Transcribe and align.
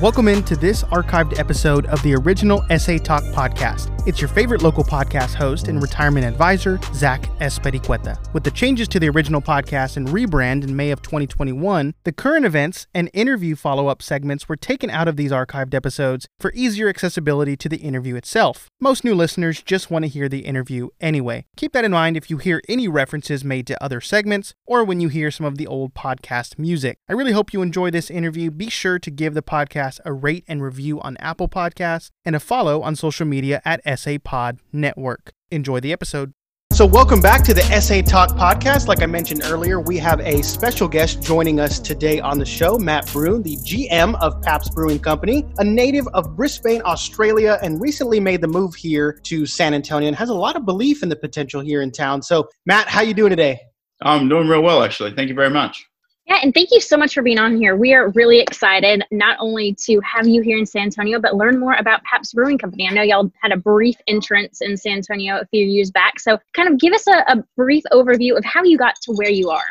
Welcome 0.00 0.28
into 0.28 0.56
this 0.56 0.82
archived 0.84 1.38
episode 1.38 1.84
of 1.88 2.02
the 2.02 2.14
original 2.14 2.64
SA 2.78 2.96
Talk 2.96 3.22
podcast. 3.34 3.94
It's 4.08 4.18
your 4.18 4.28
favorite 4.28 4.62
local 4.62 4.82
podcast 4.82 5.34
host 5.34 5.68
and 5.68 5.82
retirement 5.82 6.24
advisor, 6.24 6.80
Zach 6.94 7.20
Espericueta. 7.40 8.16
With 8.32 8.44
the 8.44 8.50
changes 8.50 8.88
to 8.88 8.98
the 8.98 9.10
original 9.10 9.42
podcast 9.42 9.98
and 9.98 10.08
rebrand 10.08 10.64
in 10.64 10.74
May 10.74 10.90
of 10.90 11.02
2021, 11.02 11.92
the 12.04 12.12
current 12.12 12.46
events 12.46 12.86
and 12.94 13.10
interview 13.12 13.54
follow 13.54 13.88
up 13.88 14.00
segments 14.00 14.48
were 14.48 14.56
taken 14.56 14.88
out 14.88 15.06
of 15.06 15.16
these 15.16 15.32
archived 15.32 15.74
episodes 15.74 16.26
for 16.38 16.50
easier 16.54 16.88
accessibility 16.88 17.54
to 17.58 17.68
the 17.68 17.76
interview 17.76 18.16
itself. 18.16 18.70
Most 18.80 19.04
new 19.04 19.14
listeners 19.14 19.62
just 19.62 19.90
want 19.90 20.06
to 20.06 20.08
hear 20.08 20.30
the 20.30 20.46
interview 20.46 20.88
anyway. 20.98 21.44
Keep 21.58 21.72
that 21.74 21.84
in 21.84 21.92
mind 21.92 22.16
if 22.16 22.30
you 22.30 22.38
hear 22.38 22.62
any 22.70 22.88
references 22.88 23.44
made 23.44 23.66
to 23.66 23.84
other 23.84 24.00
segments 24.00 24.54
or 24.64 24.82
when 24.82 25.02
you 25.02 25.08
hear 25.08 25.30
some 25.30 25.44
of 25.44 25.58
the 25.58 25.66
old 25.66 25.92
podcast 25.92 26.58
music. 26.58 26.96
I 27.06 27.12
really 27.12 27.32
hope 27.32 27.52
you 27.52 27.60
enjoy 27.60 27.90
this 27.90 28.10
interview. 28.10 28.50
Be 28.50 28.70
sure 28.70 28.98
to 28.98 29.10
give 29.10 29.34
the 29.34 29.42
podcast 29.42 29.89
a 30.04 30.12
rate 30.12 30.44
and 30.46 30.62
review 30.62 31.00
on 31.00 31.16
Apple 31.16 31.48
Podcasts 31.48 32.10
and 32.24 32.36
a 32.36 32.40
follow 32.40 32.82
on 32.82 32.94
social 32.94 33.26
media 33.26 33.60
at 33.64 33.80
SA 33.98 34.18
Pod 34.22 34.60
Network. 34.72 35.32
Enjoy 35.50 35.80
the 35.80 35.92
episode. 35.92 36.32
So, 36.72 36.86
welcome 36.86 37.20
back 37.20 37.42
to 37.44 37.52
the 37.52 37.62
SA 37.80 38.02
Talk 38.02 38.30
podcast. 38.30 38.86
Like 38.86 39.02
I 39.02 39.06
mentioned 39.06 39.42
earlier, 39.44 39.80
we 39.80 39.98
have 39.98 40.20
a 40.20 40.40
special 40.42 40.86
guest 40.86 41.20
joining 41.20 41.58
us 41.58 41.80
today 41.80 42.20
on 42.20 42.38
the 42.38 42.46
show, 42.46 42.78
Matt 42.78 43.06
Bruun, 43.08 43.42
the 43.42 43.56
GM 43.56 44.18
of 44.20 44.40
Pabst 44.40 44.72
Brewing 44.72 45.00
Company, 45.00 45.44
a 45.58 45.64
native 45.64 46.06
of 46.14 46.36
Brisbane, 46.36 46.80
Australia, 46.84 47.58
and 47.60 47.80
recently 47.80 48.20
made 48.20 48.40
the 48.40 48.48
move 48.48 48.76
here 48.76 49.18
to 49.24 49.46
San 49.46 49.74
Antonio 49.74 50.06
and 50.06 50.16
has 50.16 50.28
a 50.28 50.34
lot 50.34 50.54
of 50.54 50.64
belief 50.64 51.02
in 51.02 51.08
the 51.08 51.16
potential 51.16 51.60
here 51.60 51.82
in 51.82 51.90
town. 51.90 52.22
So, 52.22 52.48
Matt, 52.64 52.88
how 52.88 53.02
you 53.02 53.14
doing 53.14 53.30
today? 53.30 53.60
I'm 54.00 54.28
doing 54.28 54.48
real 54.48 54.62
well, 54.62 54.82
actually. 54.82 55.10
Thank 55.14 55.28
you 55.28 55.34
very 55.34 55.50
much. 55.50 55.84
Yeah, 56.26 56.38
and 56.42 56.54
thank 56.54 56.70
you 56.70 56.80
so 56.80 56.96
much 56.96 57.14
for 57.14 57.22
being 57.22 57.38
on 57.38 57.56
here. 57.56 57.74
We 57.74 57.92
are 57.92 58.10
really 58.10 58.38
excited 58.38 59.02
not 59.10 59.36
only 59.40 59.74
to 59.86 60.00
have 60.00 60.28
you 60.28 60.42
here 60.42 60.58
in 60.58 60.66
San 60.66 60.82
Antonio, 60.82 61.18
but 61.18 61.34
learn 61.34 61.58
more 61.58 61.74
about 61.74 62.04
Pabst 62.04 62.34
Brewing 62.34 62.58
Company. 62.58 62.88
I 62.88 62.92
know 62.92 63.02
y'all 63.02 63.32
had 63.42 63.52
a 63.52 63.56
brief 63.56 63.96
entrance 64.06 64.60
in 64.60 64.76
San 64.76 64.98
Antonio 64.98 65.38
a 65.38 65.46
few 65.46 65.64
years 65.64 65.90
back. 65.90 66.20
So, 66.20 66.38
kind 66.54 66.68
of 66.68 66.78
give 66.78 66.92
us 66.92 67.06
a, 67.08 67.24
a 67.32 67.44
brief 67.56 67.82
overview 67.92 68.36
of 68.36 68.44
how 68.44 68.62
you 68.62 68.78
got 68.78 68.94
to 69.02 69.12
where 69.12 69.30
you 69.30 69.50
are. 69.50 69.68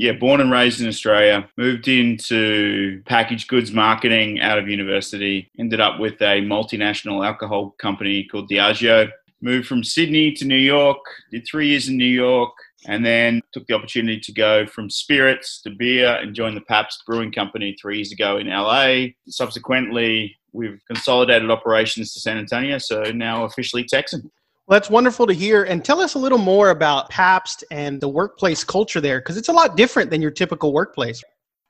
Yeah, 0.00 0.12
born 0.12 0.40
and 0.40 0.50
raised 0.50 0.80
in 0.80 0.88
Australia, 0.88 1.46
moved 1.58 1.86
into 1.86 3.02
packaged 3.04 3.48
goods 3.48 3.70
marketing 3.70 4.40
out 4.40 4.58
of 4.58 4.66
university, 4.66 5.50
ended 5.58 5.78
up 5.78 6.00
with 6.00 6.14
a 6.22 6.40
multinational 6.40 7.26
alcohol 7.26 7.74
company 7.78 8.24
called 8.24 8.48
Diageo. 8.48 9.10
Moved 9.42 9.66
from 9.66 9.84
Sydney 9.84 10.32
to 10.32 10.46
New 10.46 10.56
York, 10.56 10.98
did 11.30 11.46
three 11.46 11.68
years 11.68 11.88
in 11.88 11.98
New 11.98 12.06
York, 12.06 12.52
and 12.86 13.04
then 13.04 13.42
took 13.52 13.66
the 13.66 13.74
opportunity 13.74 14.18
to 14.20 14.32
go 14.32 14.66
from 14.66 14.88
spirits 14.88 15.60
to 15.62 15.70
beer 15.70 16.16
and 16.16 16.34
join 16.34 16.54
the 16.54 16.60
Pabst 16.62 17.02
Brewing 17.06 17.32
Company 17.32 17.76
three 17.80 17.96
years 17.96 18.12
ago 18.12 18.38
in 18.38 18.48
LA. 18.48 19.08
Subsequently, 19.28 20.36
we've 20.52 20.80
consolidated 20.86 21.50
operations 21.50 22.12
to 22.14 22.20
San 22.20 22.38
Antonio, 22.38 22.78
so 22.78 23.02
now 23.14 23.44
officially 23.44 23.84
Texan. 23.84 24.30
Well, 24.66 24.78
that's 24.78 24.90
wonderful 24.90 25.26
to 25.26 25.32
hear. 25.32 25.64
And 25.64 25.84
tell 25.84 26.00
us 26.00 26.14
a 26.14 26.18
little 26.18 26.38
more 26.38 26.70
about 26.70 27.10
Pabst 27.10 27.64
and 27.70 28.00
the 28.00 28.08
workplace 28.08 28.62
culture 28.62 29.00
there, 29.00 29.20
because 29.20 29.36
it's 29.36 29.48
a 29.48 29.52
lot 29.52 29.76
different 29.76 30.10
than 30.10 30.22
your 30.22 30.30
typical 30.30 30.72
workplace. 30.72 31.22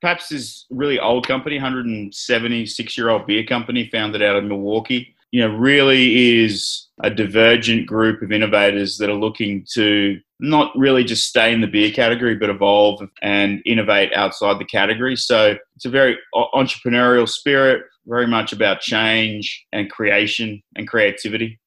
Pabst 0.02 0.32
is 0.32 0.66
a 0.70 0.74
really 0.74 0.98
old 0.98 1.26
company, 1.26 1.56
176 1.56 2.98
year 2.98 3.10
old 3.10 3.26
beer 3.26 3.44
company 3.44 3.88
founded 3.90 4.22
out 4.22 4.36
of 4.36 4.44
Milwaukee. 4.44 5.14
You 5.32 5.42
know, 5.42 5.54
really 5.54 6.40
is 6.42 6.88
a 7.02 7.10
divergent 7.10 7.86
group 7.86 8.20
of 8.20 8.32
innovators 8.32 8.98
that 8.98 9.08
are 9.08 9.14
looking 9.14 9.64
to 9.74 10.18
not 10.40 10.72
really 10.76 11.04
just 11.04 11.28
stay 11.28 11.52
in 11.52 11.60
the 11.60 11.66
beer 11.66 11.90
category, 11.92 12.34
but 12.34 12.50
evolve 12.50 13.06
and 13.22 13.62
innovate 13.64 14.12
outside 14.14 14.58
the 14.58 14.64
category. 14.64 15.14
So 15.14 15.56
it's 15.76 15.84
a 15.84 15.90
very 15.90 16.18
entrepreneurial 16.34 17.28
spirit, 17.28 17.84
very 18.06 18.26
much 18.26 18.52
about 18.52 18.80
change 18.80 19.64
and 19.72 19.90
creation 19.90 20.62
and 20.74 20.88
creativity. 20.88 21.59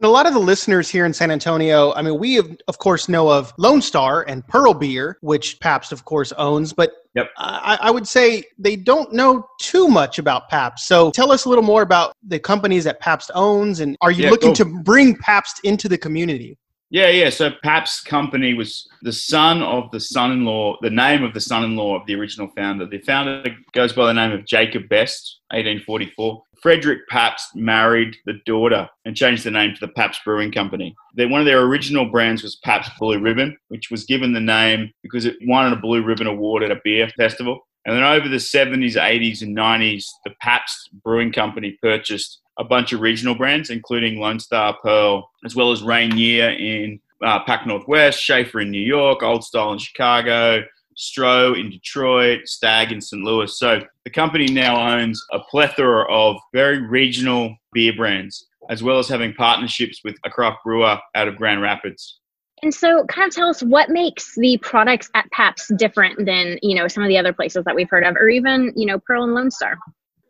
And 0.00 0.06
a 0.06 0.10
lot 0.10 0.26
of 0.26 0.32
the 0.32 0.40
listeners 0.40 0.88
here 0.88 1.04
in 1.04 1.12
San 1.12 1.30
Antonio, 1.30 1.92
I 1.92 2.00
mean, 2.00 2.18
we 2.18 2.32
have, 2.36 2.56
of 2.68 2.78
course 2.78 3.06
know 3.06 3.30
of 3.30 3.52
Lone 3.58 3.82
Star 3.82 4.22
and 4.22 4.46
Pearl 4.48 4.72
Beer, 4.72 5.18
which 5.20 5.60
Pabst, 5.60 5.92
of 5.92 6.06
course, 6.06 6.32
owns, 6.38 6.72
but 6.72 6.92
yep. 7.14 7.28
I, 7.36 7.78
I, 7.82 7.90
would 7.90 8.08
say 8.08 8.44
they 8.58 8.76
don't 8.76 9.12
know 9.12 9.46
too 9.60 9.88
much 9.88 10.18
about 10.18 10.48
Pabst. 10.48 10.88
So 10.88 11.10
tell 11.10 11.30
us 11.30 11.44
a 11.44 11.50
little 11.50 11.62
more 11.62 11.82
about 11.82 12.14
the 12.26 12.38
companies 12.38 12.84
that 12.84 12.98
Pabst 13.00 13.30
owns, 13.34 13.80
and 13.80 13.94
are 14.00 14.10
you 14.10 14.24
yeah, 14.24 14.30
looking 14.30 14.54
to 14.54 14.64
bring 14.64 15.16
Pabst 15.16 15.60
into 15.64 15.86
the 15.86 15.98
community? 15.98 16.56
Yeah, 16.88 17.10
yeah. 17.10 17.28
So 17.28 17.50
Pabst 17.62 18.06
Company 18.06 18.54
was 18.54 18.88
the 19.02 19.12
son 19.12 19.62
of 19.62 19.90
the 19.90 20.00
son-in-law, 20.00 20.78
the 20.80 20.88
name 20.88 21.22
of 21.24 21.34
the 21.34 21.40
son-in-law 21.40 22.00
of 22.00 22.06
the 22.06 22.14
original 22.14 22.48
founder. 22.56 22.86
The 22.86 23.00
founder 23.00 23.44
goes 23.72 23.92
by 23.92 24.06
the 24.06 24.14
name 24.14 24.32
of 24.32 24.46
Jacob 24.46 24.88
Best, 24.88 25.40
1844. 25.50 26.42
Frederick 26.62 27.08
Pabst 27.08 27.56
married 27.56 28.16
the 28.26 28.34
daughter 28.44 28.88
and 29.04 29.16
changed 29.16 29.44
the 29.44 29.50
name 29.50 29.74
to 29.74 29.80
the 29.80 29.92
Pabst 29.92 30.20
Brewing 30.24 30.52
Company. 30.52 30.94
one 31.16 31.40
of 31.40 31.46
their 31.46 31.62
original 31.62 32.06
brands 32.06 32.42
was 32.42 32.56
Pabst 32.56 32.90
Blue 32.98 33.18
Ribbon, 33.18 33.56
which 33.68 33.90
was 33.90 34.04
given 34.04 34.32
the 34.32 34.40
name 34.40 34.92
because 35.02 35.24
it 35.24 35.36
won 35.42 35.72
a 35.72 35.76
Blue 35.76 36.02
Ribbon 36.02 36.26
Award 36.26 36.62
at 36.62 36.70
a 36.70 36.80
beer 36.84 37.08
festival. 37.16 37.66
And 37.86 37.96
then 37.96 38.04
over 38.04 38.28
the 38.28 38.36
70s, 38.36 38.96
80s, 38.96 39.42
and 39.42 39.56
90s, 39.56 40.04
the 40.24 40.34
Pabst 40.42 40.90
Brewing 41.02 41.32
Company 41.32 41.78
purchased 41.82 42.40
a 42.58 42.64
bunch 42.64 42.92
of 42.92 43.00
regional 43.00 43.34
brands, 43.34 43.70
including 43.70 44.20
Lone 44.20 44.38
Star 44.38 44.76
Pearl, 44.82 45.30
as 45.46 45.56
well 45.56 45.72
as 45.72 45.82
Rainier 45.82 46.50
in 46.50 47.00
uh, 47.24 47.42
Pac 47.44 47.66
Northwest, 47.66 48.20
Schaefer 48.20 48.60
in 48.60 48.70
New 48.70 48.82
York, 48.82 49.22
Old 49.22 49.44
Style 49.44 49.72
in 49.72 49.78
Chicago, 49.78 50.62
Stroh 51.00 51.58
in 51.58 51.70
Detroit, 51.70 52.46
Stag 52.46 52.92
in 52.92 53.00
St. 53.00 53.22
Louis. 53.22 53.58
So 53.58 53.80
the 54.04 54.10
company 54.10 54.46
now 54.46 54.94
owns 54.94 55.24
a 55.32 55.40
plethora 55.50 56.04
of 56.12 56.36
very 56.52 56.80
regional 56.80 57.56
beer 57.72 57.94
brands, 57.96 58.46
as 58.68 58.82
well 58.82 58.98
as 58.98 59.08
having 59.08 59.32
partnerships 59.32 60.00
with 60.04 60.16
a 60.24 60.30
craft 60.30 60.58
brewer 60.64 60.98
out 61.14 61.28
of 61.28 61.36
Grand 61.36 61.62
Rapids. 61.62 62.20
And 62.62 62.74
so, 62.74 63.06
kind 63.06 63.26
of 63.26 63.34
tell 63.34 63.48
us 63.48 63.62
what 63.62 63.88
makes 63.88 64.34
the 64.36 64.58
products 64.58 65.08
at 65.14 65.30
Pabst 65.30 65.74
different 65.78 66.26
than 66.26 66.58
you 66.62 66.76
know 66.76 66.88
some 66.88 67.02
of 67.02 67.08
the 67.08 67.16
other 67.16 67.32
places 67.32 67.64
that 67.64 67.74
we've 67.74 67.88
heard 67.88 68.04
of, 68.04 68.16
or 68.16 68.28
even 68.28 68.70
you 68.76 68.84
know 68.84 68.98
Pearl 68.98 69.24
and 69.24 69.32
Lone 69.32 69.50
Star. 69.50 69.78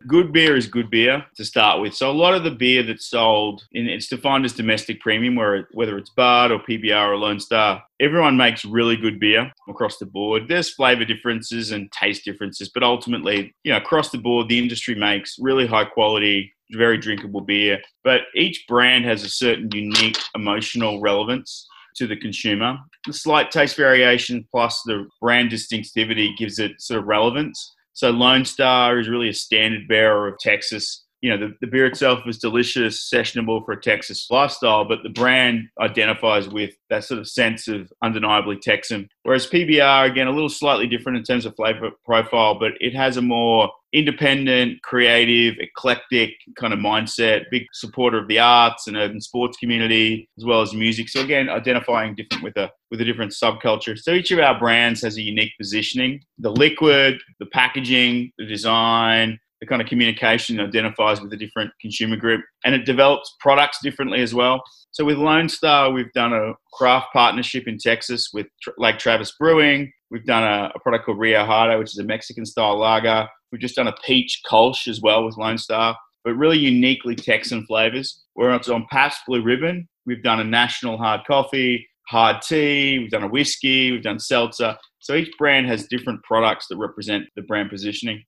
Good 0.06 0.32
beer 0.32 0.56
is 0.56 0.66
good 0.66 0.88
beer 0.88 1.26
to 1.36 1.44
start 1.44 1.80
with. 1.80 1.94
So 1.94 2.10
a 2.10 2.12
lot 2.12 2.34
of 2.34 2.42
the 2.42 2.50
beer 2.50 2.82
that's 2.82 3.10
sold, 3.10 3.64
in, 3.72 3.86
it's 3.86 4.08
defined 4.08 4.46
as 4.46 4.54
domestic 4.54 4.98
premium, 5.00 5.36
where 5.36 5.68
whether 5.72 5.98
it's 5.98 6.08
Bud 6.08 6.50
or 6.50 6.58
PBR 6.58 7.10
or 7.10 7.18
Lone 7.18 7.38
Star, 7.38 7.82
everyone 8.00 8.36
makes 8.36 8.64
really 8.64 8.96
good 8.96 9.20
beer 9.20 9.52
across 9.68 9.98
the 9.98 10.06
board. 10.06 10.48
There's 10.48 10.72
flavor 10.72 11.04
differences 11.04 11.72
and 11.72 11.92
taste 11.92 12.24
differences, 12.24 12.70
but 12.72 12.82
ultimately, 12.82 13.54
you 13.62 13.72
know, 13.72 13.78
across 13.78 14.10
the 14.10 14.16
board, 14.16 14.48
the 14.48 14.58
industry 14.58 14.94
makes 14.94 15.36
really 15.38 15.66
high 15.66 15.84
quality, 15.84 16.50
very 16.72 16.96
drinkable 16.96 17.42
beer. 17.42 17.78
But 18.02 18.22
each 18.34 18.64
brand 18.66 19.04
has 19.04 19.22
a 19.22 19.28
certain 19.28 19.68
unique 19.70 20.18
emotional 20.34 21.02
relevance 21.02 21.68
to 21.96 22.06
the 22.06 22.16
consumer. 22.16 22.78
The 23.06 23.12
slight 23.12 23.50
taste 23.50 23.76
variation 23.76 24.46
plus 24.50 24.80
the 24.86 25.06
brand 25.20 25.50
distinctivity 25.50 26.34
gives 26.38 26.58
it 26.58 26.80
sort 26.80 27.00
of 27.00 27.06
relevance. 27.06 27.74
So 28.00 28.08
Lone 28.08 28.46
Star 28.46 28.98
is 28.98 29.10
really 29.10 29.28
a 29.28 29.34
standard 29.34 29.86
bearer 29.86 30.26
of 30.26 30.38
Texas. 30.38 31.04
You 31.20 31.30
know, 31.30 31.48
the, 31.48 31.54
the 31.60 31.66
beer 31.66 31.86
itself 31.86 32.20
is 32.26 32.38
delicious, 32.38 33.10
sessionable 33.12 33.64
for 33.64 33.72
a 33.72 33.80
Texas 33.80 34.26
lifestyle, 34.30 34.84
but 34.84 35.02
the 35.02 35.10
brand 35.10 35.68
identifies 35.80 36.48
with 36.48 36.74
that 36.88 37.04
sort 37.04 37.20
of 37.20 37.28
sense 37.28 37.68
of 37.68 37.92
undeniably 38.02 38.56
Texan. 38.56 39.08
Whereas 39.22 39.46
PBR, 39.46 40.10
again, 40.10 40.28
a 40.28 40.32
little 40.32 40.48
slightly 40.48 40.86
different 40.86 41.18
in 41.18 41.24
terms 41.24 41.44
of 41.44 41.54
flavor 41.56 41.90
profile, 42.04 42.58
but 42.58 42.72
it 42.80 42.94
has 42.94 43.16
a 43.16 43.22
more 43.22 43.70
independent, 43.92 44.82
creative, 44.82 45.56
eclectic 45.58 46.30
kind 46.56 46.72
of 46.72 46.78
mindset, 46.78 47.44
big 47.50 47.64
supporter 47.72 48.18
of 48.18 48.28
the 48.28 48.38
arts 48.38 48.86
and 48.86 48.96
urban 48.96 49.20
sports 49.20 49.56
community, 49.56 50.28
as 50.38 50.44
well 50.44 50.62
as 50.62 50.72
music. 50.72 51.08
So 51.08 51.20
again, 51.20 51.48
identifying 51.48 52.14
different 52.14 52.44
with 52.44 52.56
a 52.56 52.70
with 52.90 53.00
a 53.00 53.04
different 53.04 53.32
subculture. 53.32 53.98
So 53.98 54.12
each 54.12 54.30
of 54.30 54.38
our 54.38 54.58
brands 54.58 55.02
has 55.02 55.16
a 55.16 55.22
unique 55.22 55.52
positioning. 55.58 56.20
The 56.38 56.50
liquid, 56.50 57.20
the 57.38 57.46
packaging, 57.46 58.32
the 58.38 58.46
design, 58.46 59.38
the 59.60 59.66
kind 59.66 59.82
of 59.82 59.88
communication 59.88 60.58
identifies 60.58 61.20
with 61.20 61.32
a 61.32 61.36
different 61.36 61.70
consumer 61.80 62.16
group 62.16 62.42
and 62.64 62.74
it 62.74 62.86
develops 62.86 63.36
products 63.40 63.78
differently 63.82 64.22
as 64.22 64.34
well. 64.34 64.62
So 64.92 65.04
with 65.04 65.18
Lone 65.18 65.48
Star, 65.48 65.90
we've 65.90 66.12
done 66.12 66.32
a 66.32 66.54
craft 66.72 67.08
partnership 67.12 67.68
in 67.68 67.78
Texas 67.78 68.30
with 68.32 68.46
Lake 68.78 68.98
Travis 68.98 69.32
Brewing. 69.38 69.92
We've 70.10 70.24
done 70.24 70.42
a, 70.42 70.72
a 70.74 70.80
product 70.80 71.06
called 71.06 71.18
Rio 71.18 71.44
Hardo, 71.44 71.78
which 71.78 71.92
is 71.92 71.98
a 71.98 72.04
Mexican 72.04 72.44
style 72.44 72.78
lager. 72.78 73.28
We've 73.52 73.60
just 73.60 73.76
done 73.76 73.88
a 73.88 73.94
peach 74.04 74.40
kolsch 74.50 74.88
as 74.88 75.00
well 75.00 75.24
with 75.24 75.36
Lone 75.36 75.58
Star, 75.58 75.96
but 76.24 76.34
really 76.34 76.58
uniquely 76.58 77.14
Texan 77.14 77.64
flavors. 77.66 78.22
Whereas 78.34 78.68
on 78.68 78.86
Pabst 78.90 79.20
Blue 79.26 79.42
Ribbon, 79.42 79.88
we've 80.06 80.22
done 80.22 80.40
a 80.40 80.44
national 80.44 80.96
hard 80.96 81.20
coffee, 81.26 81.86
hard 82.08 82.42
tea, 82.42 82.98
we've 82.98 83.10
done 83.10 83.22
a 83.22 83.28
whiskey, 83.28 83.92
we've 83.92 84.02
done 84.02 84.18
seltzer. 84.18 84.76
So 84.98 85.14
each 85.14 85.32
brand 85.38 85.66
has 85.68 85.86
different 85.86 86.22
products 86.24 86.66
that 86.68 86.76
represent 86.76 87.24
the 87.36 87.42
brand 87.42 87.70
positioning. 87.70 88.24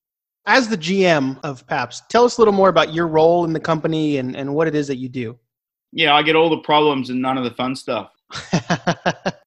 As 0.47 0.69
the 0.69 0.77
GM 0.77 1.39
of 1.44 1.67
PAPS, 1.67 2.03
tell 2.09 2.25
us 2.25 2.37
a 2.37 2.41
little 2.41 2.55
more 2.55 2.69
about 2.69 2.93
your 2.93 3.06
role 3.06 3.44
in 3.44 3.53
the 3.53 3.61
company 3.61 4.19
and, 4.19 4.35
and 4.37 4.55
what 4.55 4.67
it 4.67 4.75
is 4.75 4.89
that 4.89 4.97
you 4.97 5.09
do. 5.09 5.39
Yeah, 5.93 6.15
I 6.15 6.23
get 6.23 6.37
all 6.37 6.50
the 6.50 6.59
problems 6.59 7.11
and 7.11 7.21
none 7.23 7.39
of 7.39 7.44
the 7.44 7.53
fun 7.53 7.77
stuff. 7.77 8.11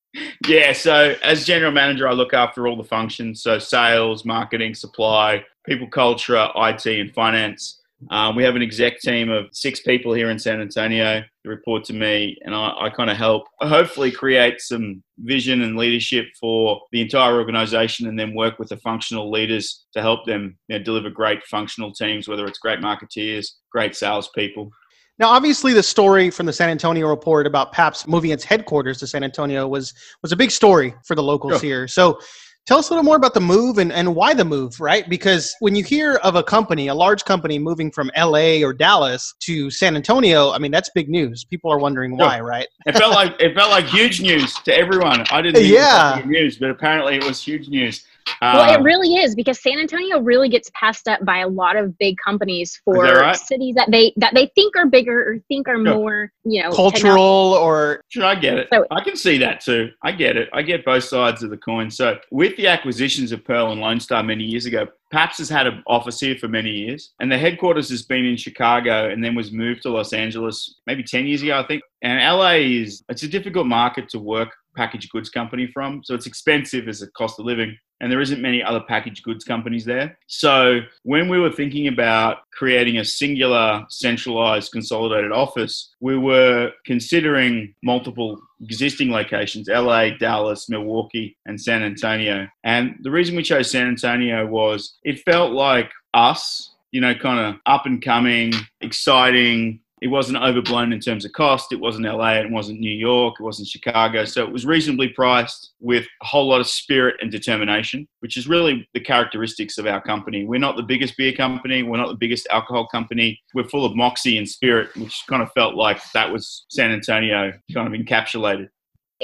Yeah, 0.48 0.74
so 0.74 1.16
as 1.24 1.46
general 1.46 1.72
manager, 1.72 2.08
I 2.08 2.14
look 2.14 2.34
after 2.34 2.68
all 2.68 2.78
the 2.78 2.84
functions. 2.84 3.42
So 3.42 3.58
sales, 3.58 4.26
marketing, 4.26 4.76
supply, 4.76 5.44
people 5.66 5.88
culture, 5.88 6.50
IT, 6.56 6.86
and 6.86 7.14
finance. 7.14 7.82
Um, 8.12 8.36
we 8.36 8.44
have 8.44 8.56
an 8.56 8.62
exec 8.62 9.00
team 9.00 9.30
of 9.30 9.46
six 9.52 9.80
people 9.80 10.14
here 10.14 10.30
in 10.30 10.38
San 10.38 10.62
Antonio 10.62 11.24
who 11.44 11.50
report 11.50 11.84
to 11.86 11.94
me, 11.94 12.38
and 12.44 12.54
I, 12.54 12.72
I 12.82 12.90
kind 12.90 13.10
of 13.10 13.18
help 13.18 13.44
hopefully 13.62 14.12
create 14.12 14.62
some 14.62 15.04
vision 15.20 15.62
and 15.62 15.78
leadership 15.78 16.26
for 16.40 16.82
the 16.92 17.02
entire 17.02 17.38
organization 17.38 18.08
and 18.08 18.18
then 18.18 18.36
work 18.36 18.60
with 18.60 18.70
the 18.70 18.78
functional 18.78 19.32
leaders 19.32 19.86
to 19.94 20.02
help 20.02 20.26
them 20.26 20.58
you 20.68 20.78
know, 20.78 20.84
deliver 20.84 21.10
great 21.10 21.44
functional 21.46 21.92
teams, 21.92 22.28
whether 22.28 22.46
it's 22.46 22.60
great 22.60 22.80
marketeers, 22.80 23.48
great 23.72 23.96
salespeople. 23.96 24.70
Now, 25.18 25.30
obviously, 25.30 25.72
the 25.74 25.84
story 25.84 26.30
from 26.30 26.46
the 26.46 26.54
San 26.54 26.70
Antonio 26.70 27.08
report 27.08 27.48
about 27.48 27.72
Pabst 27.72 28.08
moving 28.08 28.32
its 28.32 28.44
headquarters 28.44 28.98
to 28.98 29.08
San 29.08 29.24
Antonio 29.24 29.68
was 29.68 29.94
was 30.22 30.32
a 30.32 30.36
big 30.36 30.52
story 30.52 30.94
for 31.06 31.16
the 31.16 31.24
locals 31.24 31.54
sure. 31.54 31.62
here. 31.62 31.88
So, 31.88 32.20
Tell 32.66 32.80
us 32.80 32.90
a 32.90 32.94
little 32.94 33.04
more 33.04 33.16
about 33.16 33.36
the 33.36 33.42
move 33.42 33.78
and, 33.78 33.94
and 33.94 34.16
why 34.16 34.34
the 34.34 34.44
move, 34.44 34.80
right? 34.80 35.08
Because 35.08 35.56
when 35.60 35.76
you 35.76 35.84
hear 35.84 36.16
of 36.24 36.36
a 36.36 36.42
company, 36.42 36.88
a 36.88 36.96
large 36.96 37.24
company 37.24 37.60
moving 37.60 37.92
from 37.92 38.10
LA 38.18 38.66
or 38.66 38.74
Dallas 38.74 39.36
to 39.42 39.70
San 39.70 39.96
Antonio, 39.96 40.52
I 40.52 40.58
mean 40.58 40.72
that's 40.72 40.90
big 40.96 41.08
news. 41.08 41.46
People 41.46 41.72
are 41.72 41.78
wondering 41.78 42.18
why, 42.18 42.40
right? 42.40 42.68
it 42.88 42.98
felt 42.98 43.14
like 43.14 43.36
it 43.40 43.54
felt 43.54 43.70
like 43.70 43.86
huge 43.86 44.20
news 44.20 44.56
to 44.64 44.76
everyone. 44.76 45.26
I 45.30 45.44
didn't 45.44 45.56
think 45.62 45.74
yeah. 45.76 46.18
it 46.18 46.26
was 46.26 46.32
news, 46.32 46.58
but 46.58 46.72
apparently 46.72 47.16
it 47.16 47.24
was 47.24 47.42
huge 47.42 47.70
news 47.70 48.04
well, 48.42 48.72
it 48.72 48.78
um, 48.78 48.84
really 48.84 49.16
is 49.16 49.36
because 49.36 49.62
San 49.62 49.80
Antonio 49.80 50.20
really 50.20 50.50
gets 50.50 50.70
passed 50.74 51.08
up 51.08 51.24
by 51.26 51.40
a 51.40 51.48
lot 51.48 51.76
of 51.76 51.98
big 51.98 52.16
companies 52.24 52.80
for 52.84 53.06
that 53.06 53.14
right? 53.14 53.36
cities 53.36 53.76
that 53.76 53.90
they 53.92 54.14
that 54.18 54.34
they 54.34 54.52
think 54.56 54.76
are 54.76 54.86
bigger 54.86 55.32
or 55.32 55.40
think 55.48 55.68
are 55.68 55.76
sure. 55.76 55.96
more, 55.96 56.32
you 56.44 56.64
know, 56.64 56.72
cultural 56.72 57.22
or. 57.22 58.02
Sure, 58.10 58.26
I 58.26 58.36
get 58.36 58.58
it. 58.58 58.68
So, 58.74 58.86
I 58.92 59.02
can 59.04 59.16
see 59.16 59.38
that 59.40 59.62
too. 59.62 59.92
I 60.04 60.12
get 60.12 60.38
it. 60.38 60.50
I 60.54 60.62
get 60.62 60.86
both 60.86 61.04
sides 61.04 61.44
of 61.44 61.50
the 61.50 61.58
coin. 61.58 61.90
So, 61.90 62.18
with 62.32 62.56
the 62.58 62.68
acquisitions 62.68 63.32
of 63.32 63.44
Pearl 63.44 63.72
and 63.72 63.82
Lone 63.82 64.00
Star 64.00 64.24
many 64.24 64.44
years 64.44 64.66
ago, 64.66 64.88
Pabst 65.12 65.38
has 65.38 65.50
had 65.50 65.68
an 65.68 65.84
office 65.88 66.20
here 66.20 66.36
for 66.36 66.48
many 66.48 66.72
years, 66.72 67.14
and 67.20 67.32
the 67.32 67.38
headquarters 67.38 67.90
has 67.90 68.04
been 68.04 68.26
in 68.26 68.38
Chicago, 68.38 69.10
and 69.10 69.24
then 69.24 69.36
was 69.36 69.52
moved 69.52 69.84
to 69.84 69.90
Los 69.90 70.14
Angeles 70.14 70.80
maybe 70.88 71.04
ten 71.04 71.26
years 71.26 71.42
ago, 71.42 71.60
I 71.60 71.68
think. 71.68 71.82
And 72.02 72.20
LA 72.20 72.82
is 72.82 73.04
it's 73.10 73.24
a 73.24 73.28
difficult 73.28 73.68
market 73.68 74.10
to 74.10 74.20
work 74.20 74.50
packaged 74.76 75.10
goods 75.12 75.30
company 75.30 75.68
from, 75.74 76.02
so 76.04 76.14
it's 76.14 76.26
expensive 76.26 76.90
as 76.90 77.02
a 77.02 77.10
cost 77.12 77.40
of 77.40 77.46
living 77.46 77.78
and 78.02 78.12
there 78.12 78.22
isn't 78.22 78.42
many 78.42 78.62
other 78.62 78.82
packaged 78.82 79.24
goods 79.24 79.44
companies 79.44 79.86
there. 79.86 80.18
So 80.28 80.82
when 81.04 81.30
we 81.30 81.40
were 81.40 81.52
thinking 81.52 81.88
about 81.88 82.40
creating 82.52 82.98
a 82.98 83.06
singular, 83.06 83.86
centralized, 83.90 84.72
consolidated 84.72 85.32
office, 85.32 85.94
we 86.02 86.18
were 86.18 86.72
considering 86.86 87.74
multiple 87.84 88.40
existing 88.62 89.12
locations 89.12 89.68
LA, 89.68 90.10
Dallas, 90.18 90.70
Milwaukee, 90.70 91.38
and 91.46 91.60
San 91.60 91.84
Antonio. 91.84 92.48
And 92.64 92.96
the 93.02 93.12
reason 93.12 93.36
we 93.36 93.44
chose 93.44 93.72
San 93.72 93.88
Antonio 93.88 94.46
was 94.46 94.98
it 95.04 95.20
felt 95.20 95.52
like 95.52 95.92
us, 96.14 96.74
you 96.92 97.02
know, 97.02 97.14
kind 97.14 97.40
of 97.40 97.62
up 97.66 97.86
and 97.86 98.02
coming, 98.02 98.54
exciting, 98.82 99.80
it 100.06 100.10
wasn't 100.10 100.38
overblown 100.38 100.94
in 100.94 101.00
terms 101.00 101.26
of 101.26 101.32
cost. 101.32 101.72
It 101.72 101.80
wasn't 101.80 102.06
LA, 102.06 102.34
it 102.34 102.52
wasn't 102.52 102.80
New 102.80 102.94
York, 102.94 103.38
it 103.40 103.44
wasn't 103.44 103.68
Chicago. 103.68 104.24
So 104.24 104.44
it 104.44 104.52
was 104.52 104.64
reasonably 104.64 105.10
priced 105.10 105.72
with 105.80 106.06
a 106.22 106.26
whole 106.28 106.48
lot 106.48 106.62
of 106.62 106.68
spirit 106.68 107.16
and 107.22 107.32
determination, 107.32 108.08
which 108.20 108.38
is 108.38 108.48
really 108.48 108.88
the 108.94 109.00
characteristics 109.00 109.80
of 109.80 109.88
our 109.88 110.00
company. 110.00 110.46
We're 110.46 110.60
not 110.60 110.76
the 110.76 110.84
biggest 110.84 111.18
beer 111.18 111.34
company, 111.34 111.82
we're 111.82 111.98
not 111.98 112.10
the 112.10 112.18
biggest 112.20 112.48
alcohol 112.52 112.88
company. 112.88 113.40
We're 113.56 113.68
full 113.68 113.84
of 113.84 113.96
moxie 113.96 114.38
and 114.38 114.48
spirit, 114.48 114.96
which 114.96 115.24
kind 115.28 115.42
of 115.42 115.52
felt 115.54 115.74
like 115.74 116.00
that 116.14 116.32
was 116.32 116.68
San 116.70 116.92
Antonio 116.92 117.52
kind 117.74 117.88
of 117.88 118.00
encapsulated 118.00 118.68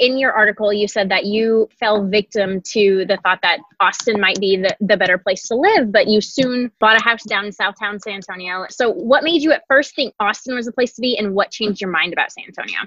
in 0.02 0.18
your 0.18 0.32
article, 0.32 0.72
you 0.72 0.88
said 0.88 1.08
that 1.10 1.26
you 1.26 1.68
fell 1.78 2.04
victim 2.04 2.60
to 2.62 3.04
the 3.06 3.16
thought 3.22 3.38
that 3.42 3.60
Austin 3.78 4.20
might 4.20 4.40
be 4.40 4.56
the, 4.56 4.76
the 4.80 4.96
better 4.96 5.16
place 5.16 5.46
to 5.46 5.54
live, 5.54 5.92
but 5.92 6.08
you 6.08 6.20
soon 6.20 6.72
bought 6.80 7.00
a 7.00 7.02
house 7.02 7.22
down 7.22 7.46
in 7.46 7.52
Southtown 7.52 8.00
San 8.00 8.14
Antonio. 8.14 8.66
So, 8.68 8.90
what 8.90 9.22
made 9.22 9.42
you 9.42 9.52
at 9.52 9.62
first 9.68 9.94
think 9.94 10.12
Austin 10.18 10.56
was 10.56 10.66
the 10.66 10.72
place 10.72 10.92
to 10.94 11.00
be, 11.00 11.16
and 11.16 11.34
what 11.36 11.52
changed 11.52 11.80
your 11.80 11.90
mind 11.90 12.12
about 12.12 12.32
San 12.32 12.44
Antonio? 12.46 12.80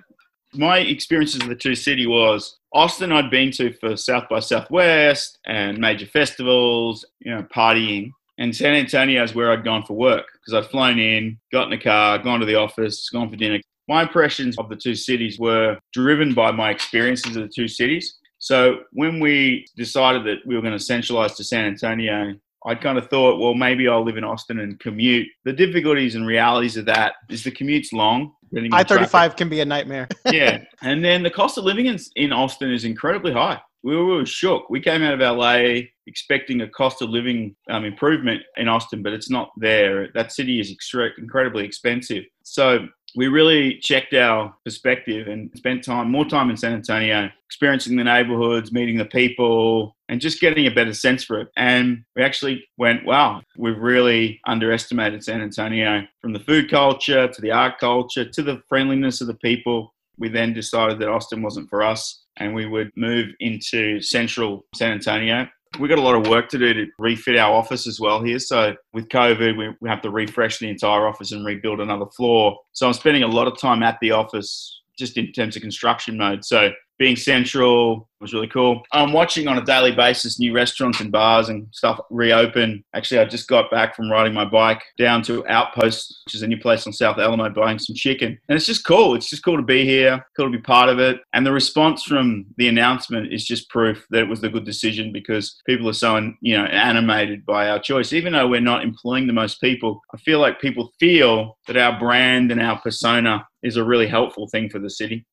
My 0.53 0.79
experiences 0.79 1.41
of 1.41 1.47
the 1.47 1.55
two 1.55 1.73
city 1.75 2.05
was 2.05 2.57
Austin 2.73 3.13
I'd 3.13 3.31
been 3.31 3.51
to 3.51 3.71
for 3.73 3.95
South 3.95 4.27
by 4.29 4.41
Southwest 4.41 5.39
and 5.45 5.77
major 5.77 6.05
festivals, 6.05 7.05
you 7.19 7.33
know, 7.33 7.43
partying. 7.43 8.11
And 8.37 8.53
San 8.53 8.73
Antonio 8.73 9.23
is 9.23 9.33
where 9.33 9.51
I'd 9.53 9.63
gone 9.63 9.85
for 9.85 9.93
work 9.93 10.25
because 10.33 10.53
I'd 10.53 10.69
flown 10.69 10.99
in, 10.99 11.39
got 11.53 11.67
in 11.67 11.79
a 11.79 11.81
car, 11.81 12.17
gone 12.19 12.41
to 12.41 12.45
the 12.45 12.55
office, 12.55 13.09
gone 13.09 13.29
for 13.29 13.37
dinner, 13.37 13.59
my 13.87 14.03
impressions 14.03 14.57
of 14.57 14.69
the 14.69 14.75
two 14.75 14.95
cities 14.95 15.39
were 15.39 15.77
driven 15.93 16.33
by 16.33 16.51
my 16.51 16.71
experiences 16.71 17.35
of 17.35 17.43
the 17.43 17.51
two 17.53 17.67
cities. 17.67 18.17
So 18.39 18.79
when 18.91 19.19
we 19.19 19.65
decided 19.75 20.23
that 20.25 20.45
we 20.45 20.55
were 20.55 20.61
going 20.61 20.77
to 20.77 20.79
centralize 20.79 21.35
to 21.35 21.43
San 21.43 21.65
Antonio, 21.65 22.35
I 22.65 22.73
kind 22.73 22.97
of 22.97 23.09
thought, 23.09 23.39
well, 23.39 23.53
maybe 23.53 23.87
I'll 23.87 24.03
live 24.03 24.17
in 24.17 24.23
Austin 24.23 24.59
and 24.59 24.79
commute. 24.79 25.27
The 25.45 25.53
difficulties 25.53 26.15
and 26.15 26.25
realities 26.25 26.77
of 26.77 26.85
that 26.85 27.13
is 27.29 27.43
the 27.43 27.51
commute's 27.51 27.93
long. 27.93 28.33
I 28.71 28.83
35 28.83 29.35
can 29.35 29.49
be 29.49 29.59
a 29.59 29.65
nightmare. 29.65 30.07
yeah. 30.31 30.63
And 30.81 31.03
then 31.03 31.21
the 31.21 31.29
cost 31.29 31.57
of 31.57 31.63
living 31.63 31.85
in, 31.85 31.99
in 32.15 32.33
Austin 32.33 32.71
is 32.71 32.83
incredibly 32.83 33.33
high. 33.33 33.61
We 33.83 33.95
were, 33.95 34.05
we 34.05 34.15
were 34.15 34.25
shook. 34.25 34.67
We 34.69 34.79
came 34.79 35.03
out 35.03 35.13
of 35.13 35.37
LA 35.37 35.81
expecting 36.07 36.61
a 36.61 36.69
cost 36.69 37.03
of 37.03 37.09
living 37.09 37.55
um, 37.69 37.85
improvement 37.85 38.41
in 38.57 38.67
Austin, 38.67 39.03
but 39.03 39.13
it's 39.13 39.29
not 39.29 39.51
there. 39.57 40.09
That 40.13 40.31
city 40.31 40.59
is 40.59 40.75
extre- 40.75 41.17
incredibly 41.19 41.65
expensive. 41.65 42.23
So 42.43 42.87
we 43.15 43.27
really 43.27 43.77
checked 43.79 44.13
our 44.13 44.53
perspective 44.63 45.27
and 45.27 45.49
spent 45.55 45.83
time, 45.83 46.11
more 46.11 46.25
time 46.25 46.49
in 46.49 46.57
San 46.57 46.73
Antonio, 46.73 47.29
experiencing 47.45 47.95
the 47.95 48.03
neighborhoods, 48.03 48.71
meeting 48.71 48.97
the 48.97 49.05
people, 49.05 49.95
and 50.09 50.19
just 50.21 50.41
getting 50.41 50.67
a 50.67 50.71
better 50.71 50.93
sense 50.93 51.23
for 51.23 51.39
it. 51.39 51.47
And 51.55 52.03
we 52.15 52.23
actually 52.23 52.67
went, 52.77 53.05
wow, 53.05 53.41
we've 53.57 53.77
really 53.77 54.39
underestimated 54.45 55.23
San 55.23 55.41
Antonio 55.41 56.03
from 56.21 56.33
the 56.33 56.39
food 56.39 56.69
culture 56.69 57.27
to 57.27 57.41
the 57.41 57.51
art 57.51 57.79
culture 57.79 58.29
to 58.29 58.43
the 58.43 58.61
friendliness 58.67 59.21
of 59.21 59.27
the 59.27 59.35
people. 59.35 59.93
We 60.17 60.29
then 60.29 60.53
decided 60.53 60.99
that 60.99 61.09
Austin 61.09 61.41
wasn't 61.41 61.69
for 61.69 61.83
us 61.83 62.23
and 62.37 62.53
we 62.53 62.65
would 62.65 62.91
move 62.95 63.29
into 63.39 64.01
central 64.01 64.65
San 64.75 64.91
Antonio 64.91 65.47
we've 65.79 65.89
got 65.89 65.99
a 65.99 66.01
lot 66.01 66.15
of 66.15 66.27
work 66.27 66.49
to 66.49 66.57
do 66.57 66.73
to 66.73 66.85
refit 66.99 67.37
our 67.37 67.53
office 67.53 67.87
as 67.87 67.99
well 67.99 68.21
here. 68.23 68.39
So 68.39 68.75
with 68.93 69.09
COVID, 69.09 69.57
we, 69.57 69.73
we 69.81 69.89
have 69.89 70.01
to 70.01 70.09
refresh 70.09 70.59
the 70.59 70.69
entire 70.69 71.07
office 71.07 71.31
and 71.31 71.45
rebuild 71.45 71.79
another 71.79 72.05
floor. 72.15 72.57
So 72.73 72.87
I'm 72.87 72.93
spending 72.93 73.23
a 73.23 73.27
lot 73.27 73.47
of 73.47 73.59
time 73.59 73.83
at 73.83 73.97
the 74.01 74.11
office 74.11 74.81
just 74.97 75.17
in 75.17 75.31
terms 75.31 75.55
of 75.55 75.61
construction 75.61 76.17
mode. 76.17 76.45
So 76.45 76.71
being 76.97 77.15
central 77.15 78.07
was 78.25 78.33
really 78.33 78.47
cool. 78.47 78.81
I'm 78.91 79.13
watching 79.13 79.47
on 79.47 79.57
a 79.57 79.63
daily 79.63 79.91
basis 79.91 80.39
new 80.39 80.53
restaurants 80.53 80.99
and 80.99 81.11
bars 81.11 81.49
and 81.49 81.67
stuff 81.71 81.99
reopen. 82.09 82.83
Actually, 82.95 83.19
I 83.19 83.25
just 83.25 83.47
got 83.47 83.69
back 83.69 83.95
from 83.95 84.09
riding 84.09 84.33
my 84.33 84.45
bike 84.45 84.81
down 84.97 85.21
to 85.23 85.45
Outpost, 85.47 86.21
which 86.25 86.35
is 86.35 86.41
a 86.41 86.47
new 86.47 86.57
place 86.57 86.87
on 86.87 86.93
South 86.93 87.19
Alamo, 87.19 87.49
buying 87.49 87.77
some 87.77 87.95
chicken. 87.95 88.37
And 88.49 88.55
it's 88.55 88.65
just 88.65 88.85
cool. 88.85 89.15
It's 89.15 89.29
just 89.29 89.43
cool 89.43 89.57
to 89.57 89.63
be 89.63 89.85
here, 89.85 90.25
cool 90.35 90.47
to 90.47 90.57
be 90.57 90.61
part 90.61 90.89
of 90.89 90.99
it. 90.99 91.19
And 91.33 91.45
the 91.45 91.51
response 91.51 92.03
from 92.03 92.45
the 92.57 92.67
announcement 92.67 93.31
is 93.31 93.45
just 93.45 93.69
proof 93.69 94.05
that 94.09 94.21
it 94.21 94.29
was 94.29 94.41
the 94.41 94.49
good 94.49 94.65
decision 94.65 95.11
because 95.11 95.55
people 95.65 95.87
are 95.89 95.93
so, 95.93 96.15
you 96.41 96.57
know, 96.57 96.65
animated 96.65 97.45
by 97.45 97.69
our 97.69 97.79
choice. 97.79 98.13
Even 98.13 98.33
though 98.33 98.47
we're 98.47 98.61
not 98.61 98.83
employing 98.83 99.27
the 99.27 99.33
most 99.33 99.61
people, 99.61 100.01
I 100.13 100.17
feel 100.17 100.39
like 100.39 100.61
people 100.61 100.93
feel 100.99 101.57
that 101.67 101.77
our 101.77 101.99
brand 101.99 102.51
and 102.51 102.61
our 102.61 102.79
persona 102.79 103.45
is 103.61 103.77
a 103.77 103.83
really 103.83 104.07
helpful 104.07 104.47
thing 104.47 104.69
for 104.69 104.79
the 104.79 104.89
city. 104.89 105.25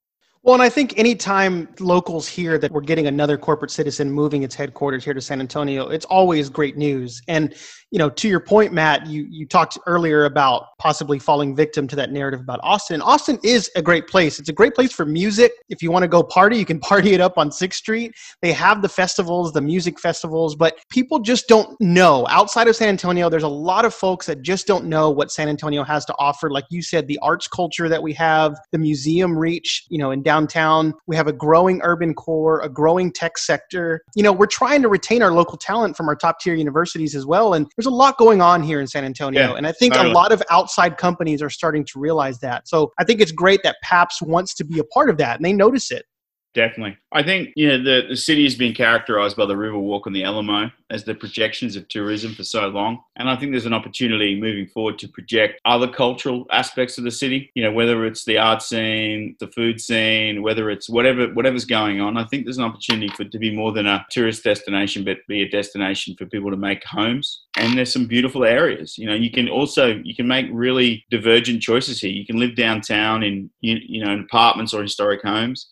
Well, 0.44 0.54
and 0.54 0.62
I 0.62 0.70
think 0.70 0.98
anytime 0.98 1.68
locals 1.78 2.26
hear 2.26 2.58
that 2.58 2.72
we're 2.72 2.80
getting 2.80 3.06
another 3.06 3.38
corporate 3.38 3.70
citizen 3.70 4.10
moving 4.10 4.42
its 4.42 4.56
headquarters 4.56 5.04
here 5.04 5.14
to 5.14 5.20
San 5.20 5.38
Antonio, 5.38 5.88
it's 5.88 6.04
always 6.06 6.48
great 6.48 6.76
news. 6.76 7.22
And 7.28 7.54
you 7.92 7.98
know, 7.98 8.08
to 8.08 8.26
your 8.26 8.40
point, 8.40 8.72
Matt, 8.72 9.06
you 9.06 9.26
you 9.30 9.46
talked 9.46 9.78
earlier 9.86 10.24
about 10.24 10.78
possibly 10.78 11.18
falling 11.18 11.54
victim 11.54 11.86
to 11.88 11.96
that 11.96 12.10
narrative 12.10 12.40
about 12.40 12.58
Austin. 12.62 13.02
Austin 13.02 13.38
is 13.44 13.70
a 13.76 13.82
great 13.82 14.08
place. 14.08 14.40
It's 14.40 14.48
a 14.48 14.52
great 14.52 14.74
place 14.74 14.92
for 14.92 15.04
music. 15.04 15.52
If 15.68 15.82
you 15.82 15.90
want 15.92 16.02
to 16.02 16.08
go 16.08 16.22
party, 16.22 16.56
you 16.56 16.64
can 16.64 16.80
party 16.92 17.12
it 17.12 17.20
up 17.20 17.36
on 17.36 17.52
Sixth 17.52 17.78
Street. 17.78 18.14
They 18.40 18.52
have 18.52 18.80
the 18.80 18.88
festivals, 18.88 19.52
the 19.52 19.60
music 19.60 20.00
festivals, 20.00 20.56
but 20.56 20.78
people 20.88 21.20
just 21.20 21.48
don't 21.48 21.78
know. 21.80 22.26
Outside 22.30 22.66
of 22.66 22.74
San 22.74 22.88
Antonio, 22.88 23.28
there's 23.28 23.42
a 23.42 23.48
lot 23.48 23.84
of 23.84 23.92
folks 23.92 24.24
that 24.24 24.40
just 24.40 24.66
don't 24.66 24.86
know 24.86 25.10
what 25.10 25.30
San 25.30 25.50
Antonio 25.50 25.84
has 25.84 26.06
to 26.06 26.14
offer. 26.18 26.50
Like 26.50 26.64
you 26.70 26.80
said, 26.80 27.06
the 27.06 27.18
arts 27.20 27.46
culture 27.46 27.90
that 27.90 28.02
we 28.02 28.14
have, 28.14 28.56
the 28.70 28.78
museum 28.78 29.38
reach, 29.38 29.84
you 29.90 29.98
know, 29.98 30.12
in 30.12 30.22
downtown. 30.32 30.94
We 31.06 31.16
have 31.16 31.26
a 31.26 31.32
growing 31.32 31.80
urban 31.82 32.14
core, 32.14 32.60
a 32.60 32.68
growing 32.68 33.12
tech 33.12 33.36
sector. 33.36 34.02
You 34.14 34.22
know, 34.22 34.32
we're 34.32 34.46
trying 34.46 34.80
to 34.82 34.88
retain 34.88 35.22
our 35.22 35.32
local 35.32 35.58
talent 35.58 35.94
from 35.96 36.08
our 36.08 36.16
top 36.16 36.40
tier 36.40 36.54
universities 36.54 37.14
as 37.14 37.26
well. 37.26 37.52
And 37.52 37.66
there's 37.76 37.86
a 37.86 37.90
lot 37.90 38.16
going 38.16 38.40
on 38.40 38.62
here 38.62 38.80
in 38.80 38.86
San 38.86 39.04
Antonio. 39.04 39.40
Yeah, 39.40 39.56
and 39.56 39.66
I 39.66 39.72
think 39.72 39.92
totally. 39.92 40.12
a 40.12 40.14
lot 40.14 40.32
of 40.32 40.42
outside 40.50 40.96
companies 40.96 41.42
are 41.42 41.50
starting 41.50 41.84
to 41.84 41.98
realize 41.98 42.38
that. 42.38 42.66
So 42.66 42.92
I 42.98 43.04
think 43.04 43.20
it's 43.20 43.32
great 43.32 43.62
that 43.64 43.76
PAPS 43.82 44.22
wants 44.22 44.54
to 44.54 44.64
be 44.64 44.78
a 44.78 44.84
part 44.84 45.10
of 45.10 45.18
that 45.18 45.36
and 45.36 45.44
they 45.44 45.52
notice 45.52 45.90
it. 45.90 46.06
Definitely. 46.54 46.98
I 47.12 47.22
think, 47.22 47.50
you 47.56 47.68
know, 47.68 47.82
the, 47.82 48.08
the 48.08 48.16
city 48.16 48.44
has 48.44 48.54
been 48.54 48.74
characterized 48.74 49.38
by 49.38 49.46
the 49.46 49.54
Riverwalk 49.54 50.02
and 50.04 50.14
the 50.14 50.24
Alamo 50.24 50.70
as 50.90 51.02
the 51.02 51.14
projections 51.14 51.76
of 51.76 51.88
tourism 51.88 52.34
for 52.34 52.44
so 52.44 52.68
long. 52.68 53.02
And 53.16 53.30
I 53.30 53.36
think 53.36 53.52
there's 53.52 53.64
an 53.64 53.72
opportunity 53.72 54.38
moving 54.38 54.66
forward 54.66 54.98
to 54.98 55.08
project 55.08 55.58
other 55.64 55.88
cultural 55.88 56.46
aspects 56.50 56.98
of 56.98 57.04
the 57.04 57.10
city, 57.10 57.50
you 57.54 57.62
know, 57.62 57.72
whether 57.72 58.04
it's 58.04 58.26
the 58.26 58.36
art 58.36 58.60
scene, 58.60 59.34
the 59.40 59.46
food 59.46 59.80
scene, 59.80 60.42
whether 60.42 60.68
it's 60.68 60.90
whatever 60.90 61.28
whatever's 61.28 61.64
going 61.64 62.02
on. 62.02 62.18
I 62.18 62.24
think 62.24 62.44
there's 62.44 62.58
an 62.58 62.64
opportunity 62.64 63.08
for 63.08 63.22
it 63.22 63.32
to 63.32 63.38
be 63.38 63.56
more 63.56 63.72
than 63.72 63.86
a 63.86 64.04
tourist 64.10 64.44
destination, 64.44 65.04
but 65.04 65.26
be 65.28 65.42
a 65.42 65.48
destination 65.48 66.14
for 66.16 66.26
people 66.26 66.50
to 66.50 66.56
make 66.58 66.84
homes. 66.84 67.44
And 67.56 67.78
there's 67.78 67.92
some 67.92 68.06
beautiful 68.06 68.44
areas. 68.44 68.98
You 68.98 69.06
know, 69.06 69.14
you 69.14 69.30
can 69.30 69.48
also 69.48 70.00
you 70.04 70.14
can 70.14 70.28
make 70.28 70.46
really 70.52 71.06
divergent 71.10 71.62
choices 71.62 71.98
here. 71.98 72.10
You 72.12 72.26
can 72.26 72.38
live 72.38 72.56
downtown 72.56 73.22
in 73.22 73.48
you, 73.62 73.78
you 73.80 74.04
know 74.04 74.12
in 74.12 74.20
apartments 74.20 74.74
or 74.74 74.82
historic 74.82 75.22
homes 75.22 75.68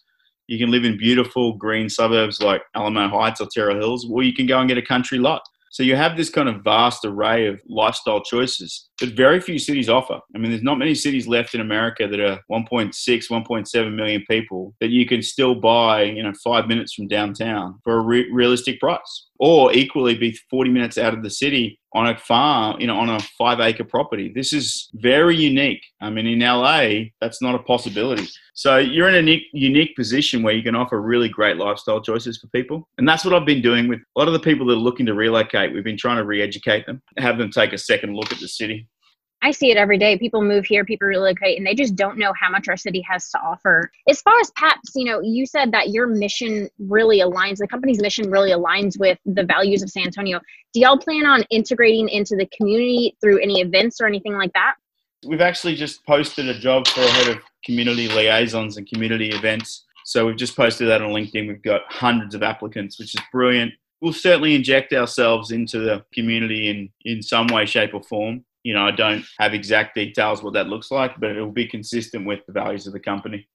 you 0.51 0.59
can 0.59 0.73
live 0.73 0.85
in 0.85 0.99
beautiful 0.99 1.53
green 1.53 1.89
suburbs 1.89 2.43
like 2.43 2.63
Alamo 2.75 3.09
Heights 3.09 3.41
or 3.41 3.47
Terrell 3.55 3.77
Hills, 3.77 4.05
or 4.11 4.25
you 4.25 4.35
can 4.35 4.47
go 4.47 4.59
and 4.59 4.69
get 4.69 4.77
a 4.77 4.83
country 4.83 5.19
lot. 5.19 5.43
So 5.71 5.85
you 5.85 5.95
have 5.95 6.17
this 6.17 6.29
kind 6.29 6.49
of 6.49 6.65
vast 6.65 7.05
array 7.05 7.47
of 7.47 7.61
lifestyle 7.69 8.21
choices 8.21 8.89
that 9.01 9.15
very 9.15 9.41
few 9.41 9.61
cities 9.61 9.89
offer. 9.89 10.19
I 10.35 10.39
mean, 10.39 10.51
there's 10.51 10.65
not 10.65 10.79
many 10.79 10.97
cities 10.97 11.29
left 11.29 11.55
in 11.55 11.61
America 11.61 12.09
that 12.09 12.19
are 12.19 12.41
1.6, 12.51 12.93
1.7 12.93 13.95
million 13.95 14.25
people 14.29 14.75
that 14.81 14.91
you 14.91 15.07
can 15.07 15.23
still 15.23 15.55
buy, 15.55 16.03
you 16.03 16.25
know, 16.25 16.33
five 16.43 16.67
minutes 16.67 16.95
from 16.95 17.07
downtown 17.07 17.79
for 17.85 17.99
a 17.99 18.01
re- 18.01 18.29
realistic 18.33 18.81
price, 18.81 19.29
or 19.39 19.73
equally 19.73 20.17
be 20.17 20.37
40 20.51 20.71
minutes 20.71 20.99
out 20.99 21.15
of 21.15 21.23
the 21.23 21.31
city 21.31 21.80
on 21.93 22.07
a 22.07 22.17
farm, 22.17 22.81
you 22.81 22.87
know, 22.87 22.97
on 22.97 23.11
a 23.11 23.21
five 23.37 23.59
acre 23.61 23.85
property. 23.85 24.31
This 24.33 24.53
is 24.53 24.89
very 24.95 25.37
unique. 25.37 25.83
I 26.01 26.11
mean, 26.11 26.27
in 26.27 26.41
LA, 26.41 27.11
that's 27.21 27.43
not 27.43 27.55
a 27.55 27.59
possibility. 27.59 28.29
So 28.55 28.79
you're 28.79 29.09
in 29.09 29.29
a 29.29 29.43
unique, 29.53 29.97
position 29.97 30.43
where 30.43 30.55
you 30.55 30.63
can 30.63 30.75
offer 30.75 31.01
really 31.01 31.29
great 31.29 31.57
lifestyle 31.57 32.01
choices 32.01 32.39
for 32.39 32.47
people. 32.49 32.89
And 32.99 33.09
that's 33.09 33.25
what 33.25 33.35
I've 33.35 33.47
been 33.47 33.61
doing 33.61 33.89
with 33.89 33.99
a 33.99 34.19
lot 34.19 34.29
of 34.29 34.35
the 34.35 34.41
people 34.41 34.67
that 34.67 34.75
are 34.75 34.77
looking 34.77 35.07
to 35.07 35.15
relocate. 35.15 35.73
We've 35.75 35.85
been 35.85 35.97
trying 35.97 36.19
to 36.19 36.25
re 36.25 36.41
educate 36.41 36.87
them, 36.87 37.03
have 37.19 37.39
them 37.39 37.51
take 37.51 37.73
a 37.73 37.79
second 37.79 38.15
look 38.15 38.33
at 38.33 38.39
the 38.39 38.49
city. 38.49 38.87
I 39.43 39.53
see 39.53 39.71
it 39.71 39.79
every 39.79 39.97
day. 39.97 40.19
People 40.19 40.43
move 40.43 40.67
here, 40.67 40.85
people 40.85 41.09
relocate, 41.09 41.57
and 41.57 41.67
they 41.67 41.75
just 41.75 41.97
don't 41.97 42.19
know 42.19 42.33
how 42.39 42.51
much 42.51 42.69
our 42.69 42.77
city 42.77 43.01
has 43.09 43.31
to 43.31 43.39
offer. 43.39 43.91
As 44.07 44.21
far 44.21 44.39
as 44.39 44.51
PAPS, 44.51 44.93
you 44.95 45.07
know, 45.07 45.21
you 45.23 45.47
said 45.47 45.73
that 45.73 45.91
your 45.91 46.07
mission 46.07 46.69
really 46.79 47.21
aligns, 47.21 47.57
the 47.57 47.67
company's 47.67 48.03
mission 48.03 48.31
really 48.31 48.51
aligns 48.51 49.01
with 49.01 49.19
the 49.25 49.45
values 49.45 49.83
of 49.83 49.89
San 49.89 50.05
Antonio. 50.05 50.41
Do 50.75 50.81
y'all 50.81 50.99
plan 50.99 51.25
on 51.25 51.45
integrating 51.51 52.09
into 52.11 52.37
the 52.37 52.47
community 52.55 53.17
through 53.21 53.39
any 53.39 53.61
events 53.61 53.99
or 54.01 54.07
anything 54.07 54.37
like 54.37 54.53
that? 54.53 54.75
We've 55.27 55.41
actually 55.41 55.75
just 55.75 56.05
posted 56.05 56.49
a 56.49 56.59
job 56.59 56.87
for 56.87 57.01
a 57.01 57.09
head 57.09 57.29
of 57.29 57.43
community 57.65 58.09
liaisons 58.09 58.77
and 58.77 58.87
community 58.87 59.31
events. 59.31 59.87
So 60.05 60.27
we've 60.27 60.37
just 60.37 60.57
posted 60.57 60.89
that 60.89 61.01
on 61.01 61.11
LinkedIn. 61.11 61.49
We've 61.49 61.63
got 61.63 61.83
hundreds 61.89 62.35
of 62.35 62.43
applicants, 62.43 62.99
which 62.99 63.15
is 63.15 63.23
brilliant. 63.33 63.73
We'll 64.03 64.13
certainly 64.13 64.55
inject 64.55 64.93
ourselves 64.93 65.51
into 65.51 65.79
the 65.79 66.05
community 66.13 66.69
in, 66.69 66.91
in 67.05 67.23
some 67.23 67.47
way, 67.49 67.67
shape, 67.67 67.95
or 67.95 68.03
form 68.03 68.45
you 68.63 68.75
know, 68.75 68.87
I 68.87 68.91
don't 68.91 69.25
have 69.39 69.55
exact 69.55 69.95
details 69.95 70.43
what 70.43 70.55
that 70.55 70.69
looks 70.69 70.91
like, 70.91 71.19
but 71.19 71.31
it 71.31 71.41
will 71.41 71.53
be 71.53 71.67
consistent 71.67 72.27
with 72.27 72.41
the 72.47 72.53
values 72.53 72.87
of 72.87 72.93
the 72.93 73.01
company. 73.01 73.49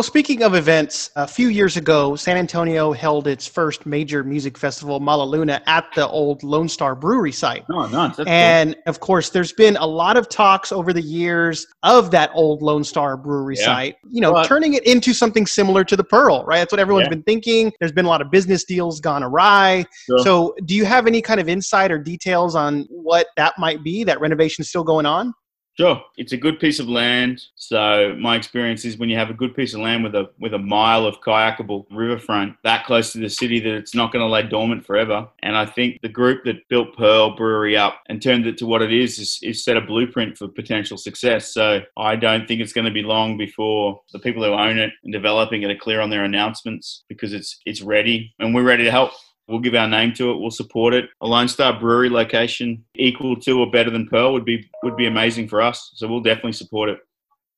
Well, 0.00 0.06
speaking 0.06 0.42
of 0.42 0.54
events, 0.54 1.10
a 1.14 1.26
few 1.26 1.48
years 1.48 1.76
ago, 1.76 2.16
San 2.16 2.38
Antonio 2.38 2.90
held 2.90 3.26
its 3.26 3.46
first 3.46 3.84
major 3.84 4.24
music 4.24 4.56
festival, 4.56 4.98
Mala 4.98 5.24
Luna, 5.24 5.60
at 5.66 5.92
the 5.94 6.08
old 6.08 6.42
Lone 6.42 6.70
Star 6.70 6.94
Brewery 6.94 7.32
site. 7.32 7.66
Oh, 7.70 7.86
nice. 7.86 8.18
And 8.26 8.72
cool. 8.72 8.82
of 8.86 9.00
course, 9.00 9.28
there's 9.28 9.52
been 9.52 9.76
a 9.76 9.84
lot 9.86 10.16
of 10.16 10.30
talks 10.30 10.72
over 10.72 10.94
the 10.94 11.02
years 11.02 11.66
of 11.82 12.10
that 12.12 12.30
old 12.32 12.62
Lone 12.62 12.82
Star 12.82 13.18
Brewery 13.18 13.56
yeah. 13.58 13.64
site, 13.66 13.96
you 14.08 14.22
know, 14.22 14.32
but, 14.32 14.46
turning 14.46 14.72
it 14.72 14.86
into 14.86 15.12
something 15.12 15.44
similar 15.44 15.84
to 15.84 15.96
the 15.96 16.04
Pearl, 16.04 16.46
right? 16.46 16.60
That's 16.60 16.72
what 16.72 16.80
everyone's 16.80 17.04
yeah. 17.04 17.10
been 17.10 17.22
thinking. 17.24 17.70
There's 17.78 17.92
been 17.92 18.06
a 18.06 18.08
lot 18.08 18.22
of 18.22 18.30
business 18.30 18.64
deals 18.64 19.00
gone 19.00 19.22
awry. 19.22 19.84
Sure. 20.06 20.20
So, 20.20 20.54
do 20.64 20.74
you 20.74 20.86
have 20.86 21.08
any 21.08 21.20
kind 21.20 21.40
of 21.40 21.48
insight 21.50 21.92
or 21.92 21.98
details 21.98 22.56
on 22.56 22.86
what 22.88 23.26
that 23.36 23.52
might 23.58 23.84
be? 23.84 24.04
That 24.04 24.18
renovation 24.18 24.62
is 24.62 24.70
still 24.70 24.82
going 24.82 25.04
on? 25.04 25.34
Sure, 25.80 26.04
it's 26.18 26.32
a 26.32 26.36
good 26.36 26.60
piece 26.60 26.78
of 26.78 26.90
land. 26.90 27.42
So 27.54 28.14
my 28.18 28.36
experience 28.36 28.84
is 28.84 28.98
when 28.98 29.08
you 29.08 29.16
have 29.16 29.30
a 29.30 29.32
good 29.32 29.56
piece 29.56 29.72
of 29.72 29.80
land 29.80 30.04
with 30.04 30.14
a 30.14 30.28
with 30.38 30.52
a 30.52 30.58
mile 30.58 31.06
of 31.06 31.22
kayakable 31.22 31.86
riverfront 31.90 32.56
that 32.64 32.84
close 32.84 33.14
to 33.14 33.18
the 33.18 33.30
city, 33.30 33.60
that 33.60 33.72
it's 33.76 33.94
not 33.94 34.12
going 34.12 34.22
to 34.22 34.30
lay 34.30 34.42
dormant 34.42 34.84
forever. 34.84 35.26
And 35.42 35.56
I 35.56 35.64
think 35.64 36.02
the 36.02 36.10
group 36.10 36.44
that 36.44 36.68
built 36.68 36.94
Pearl 36.98 37.34
Brewery 37.34 37.78
up 37.78 38.02
and 38.10 38.20
turned 38.20 38.46
it 38.46 38.58
to 38.58 38.66
what 38.66 38.82
it 38.82 38.92
is 38.92 39.18
is, 39.18 39.38
is 39.42 39.64
set 39.64 39.78
a 39.78 39.80
blueprint 39.80 40.36
for 40.36 40.48
potential 40.48 40.98
success. 40.98 41.54
So 41.54 41.80
I 41.96 42.14
don't 42.14 42.46
think 42.46 42.60
it's 42.60 42.74
going 42.74 42.84
to 42.84 42.90
be 42.90 43.02
long 43.02 43.38
before 43.38 44.02
the 44.12 44.18
people 44.18 44.44
who 44.44 44.52
own 44.52 44.78
it 44.78 44.92
and 45.02 45.14
developing 45.14 45.62
it 45.62 45.70
are 45.70 45.78
clear 45.78 46.02
on 46.02 46.10
their 46.10 46.24
announcements 46.24 47.04
because 47.08 47.32
it's 47.32 47.58
it's 47.64 47.80
ready 47.80 48.34
and 48.38 48.54
we're 48.54 48.64
ready 48.64 48.84
to 48.84 48.90
help. 48.90 49.12
We'll 49.50 49.58
give 49.58 49.74
our 49.74 49.88
name 49.88 50.12
to 50.14 50.30
it. 50.30 50.38
We'll 50.38 50.52
support 50.52 50.94
it. 50.94 51.10
A 51.20 51.26
Lone 51.26 51.48
Star 51.48 51.78
Brewery 51.78 52.08
location 52.08 52.84
equal 52.94 53.34
to 53.40 53.58
or 53.58 53.70
better 53.70 53.90
than 53.90 54.06
Pearl 54.06 54.32
would 54.32 54.44
be 54.44 54.70
would 54.84 54.96
be 54.96 55.06
amazing 55.06 55.48
for 55.48 55.60
us. 55.60 55.90
So 55.96 56.06
we'll 56.06 56.20
definitely 56.20 56.52
support 56.52 56.88
it. 56.88 56.98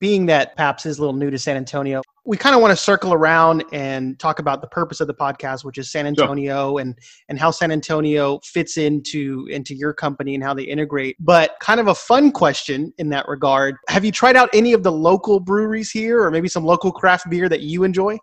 Being 0.00 0.24
that 0.26 0.56
Paps 0.56 0.86
is 0.86 0.98
a 0.98 1.00
little 1.02 1.14
new 1.14 1.30
to 1.30 1.38
San 1.38 1.56
Antonio, 1.56 2.02
we 2.24 2.36
kind 2.36 2.54
of 2.54 2.62
want 2.62 2.72
to 2.72 2.76
circle 2.76 3.12
around 3.12 3.64
and 3.72 4.18
talk 4.18 4.38
about 4.38 4.60
the 4.60 4.68
purpose 4.68 5.00
of 5.00 5.06
the 5.06 5.14
podcast, 5.14 5.64
which 5.64 5.76
is 5.76 5.92
San 5.92 6.06
Antonio 6.06 6.70
sure. 6.70 6.80
and 6.80 6.98
and 7.28 7.38
how 7.38 7.50
San 7.50 7.70
Antonio 7.70 8.40
fits 8.42 8.78
into 8.78 9.46
into 9.50 9.74
your 9.74 9.92
company 9.92 10.34
and 10.34 10.42
how 10.42 10.54
they 10.54 10.62
integrate. 10.62 11.16
But 11.20 11.52
kind 11.60 11.78
of 11.78 11.88
a 11.88 11.94
fun 11.94 12.32
question 12.32 12.92
in 12.96 13.10
that 13.10 13.28
regard: 13.28 13.76
Have 13.88 14.04
you 14.04 14.12
tried 14.12 14.36
out 14.36 14.48
any 14.54 14.72
of 14.72 14.82
the 14.82 14.92
local 14.92 15.40
breweries 15.40 15.90
here, 15.90 16.22
or 16.22 16.30
maybe 16.30 16.48
some 16.48 16.64
local 16.64 16.90
craft 16.90 17.28
beer 17.28 17.50
that 17.50 17.60
you 17.60 17.84
enjoy? 17.84 18.16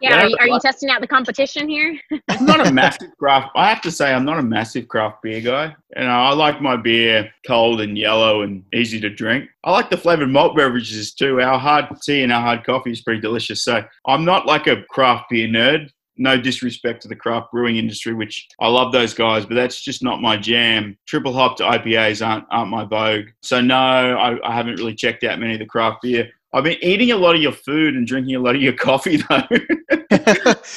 Yeah, 0.00 0.22
are 0.22 0.28
you, 0.28 0.36
are 0.40 0.48
you 0.48 0.58
testing 0.60 0.90
out 0.90 1.00
the 1.00 1.06
competition 1.06 1.68
here? 1.68 1.98
I'm 2.28 2.44
not 2.44 2.66
a 2.66 2.72
massive 2.72 3.16
craft. 3.18 3.52
I 3.54 3.68
have 3.68 3.80
to 3.82 3.90
say, 3.90 4.12
I'm 4.12 4.24
not 4.24 4.38
a 4.38 4.42
massive 4.42 4.88
craft 4.88 5.22
beer 5.22 5.40
guy. 5.40 5.74
You 5.96 6.02
know, 6.04 6.10
I 6.10 6.32
like 6.34 6.60
my 6.60 6.76
beer 6.76 7.30
cold 7.46 7.80
and 7.80 7.96
yellow 7.96 8.42
and 8.42 8.64
easy 8.74 9.00
to 9.00 9.08
drink. 9.08 9.48
I 9.62 9.70
like 9.70 9.90
the 9.90 9.96
flavored 9.96 10.30
malt 10.30 10.56
beverages 10.56 11.14
too. 11.14 11.40
Our 11.40 11.58
hard 11.58 11.86
tea 12.02 12.22
and 12.22 12.32
our 12.32 12.42
hard 12.42 12.64
coffee 12.64 12.90
is 12.90 13.02
pretty 13.02 13.20
delicious. 13.20 13.64
So 13.64 13.84
I'm 14.06 14.24
not 14.24 14.46
like 14.46 14.66
a 14.66 14.82
craft 14.90 15.30
beer 15.30 15.48
nerd. 15.48 15.90
No 16.16 16.40
disrespect 16.40 17.02
to 17.02 17.08
the 17.08 17.16
craft 17.16 17.50
brewing 17.50 17.76
industry, 17.76 18.14
which 18.14 18.46
I 18.60 18.68
love 18.68 18.92
those 18.92 19.14
guys, 19.14 19.44
but 19.46 19.54
that's 19.54 19.80
just 19.80 20.00
not 20.00 20.22
my 20.22 20.36
jam. 20.36 20.96
Triple 21.06 21.32
hopped 21.32 21.58
IPAs 21.58 22.24
aren't 22.24 22.44
aren't 22.52 22.70
my 22.70 22.84
vogue. 22.84 23.26
So 23.42 23.60
no, 23.60 23.74
I, 23.74 24.38
I 24.48 24.54
haven't 24.54 24.76
really 24.76 24.94
checked 24.94 25.24
out 25.24 25.40
many 25.40 25.54
of 25.54 25.58
the 25.58 25.66
craft 25.66 26.02
beer. 26.02 26.30
I've 26.54 26.62
been 26.62 26.78
eating 26.82 27.10
a 27.10 27.16
lot 27.16 27.34
of 27.34 27.42
your 27.42 27.52
food 27.52 27.96
and 27.96 28.06
drinking 28.06 28.36
a 28.36 28.38
lot 28.38 28.54
of 28.54 28.62
your 28.62 28.74
coffee 28.74 29.16
though. 29.16 29.42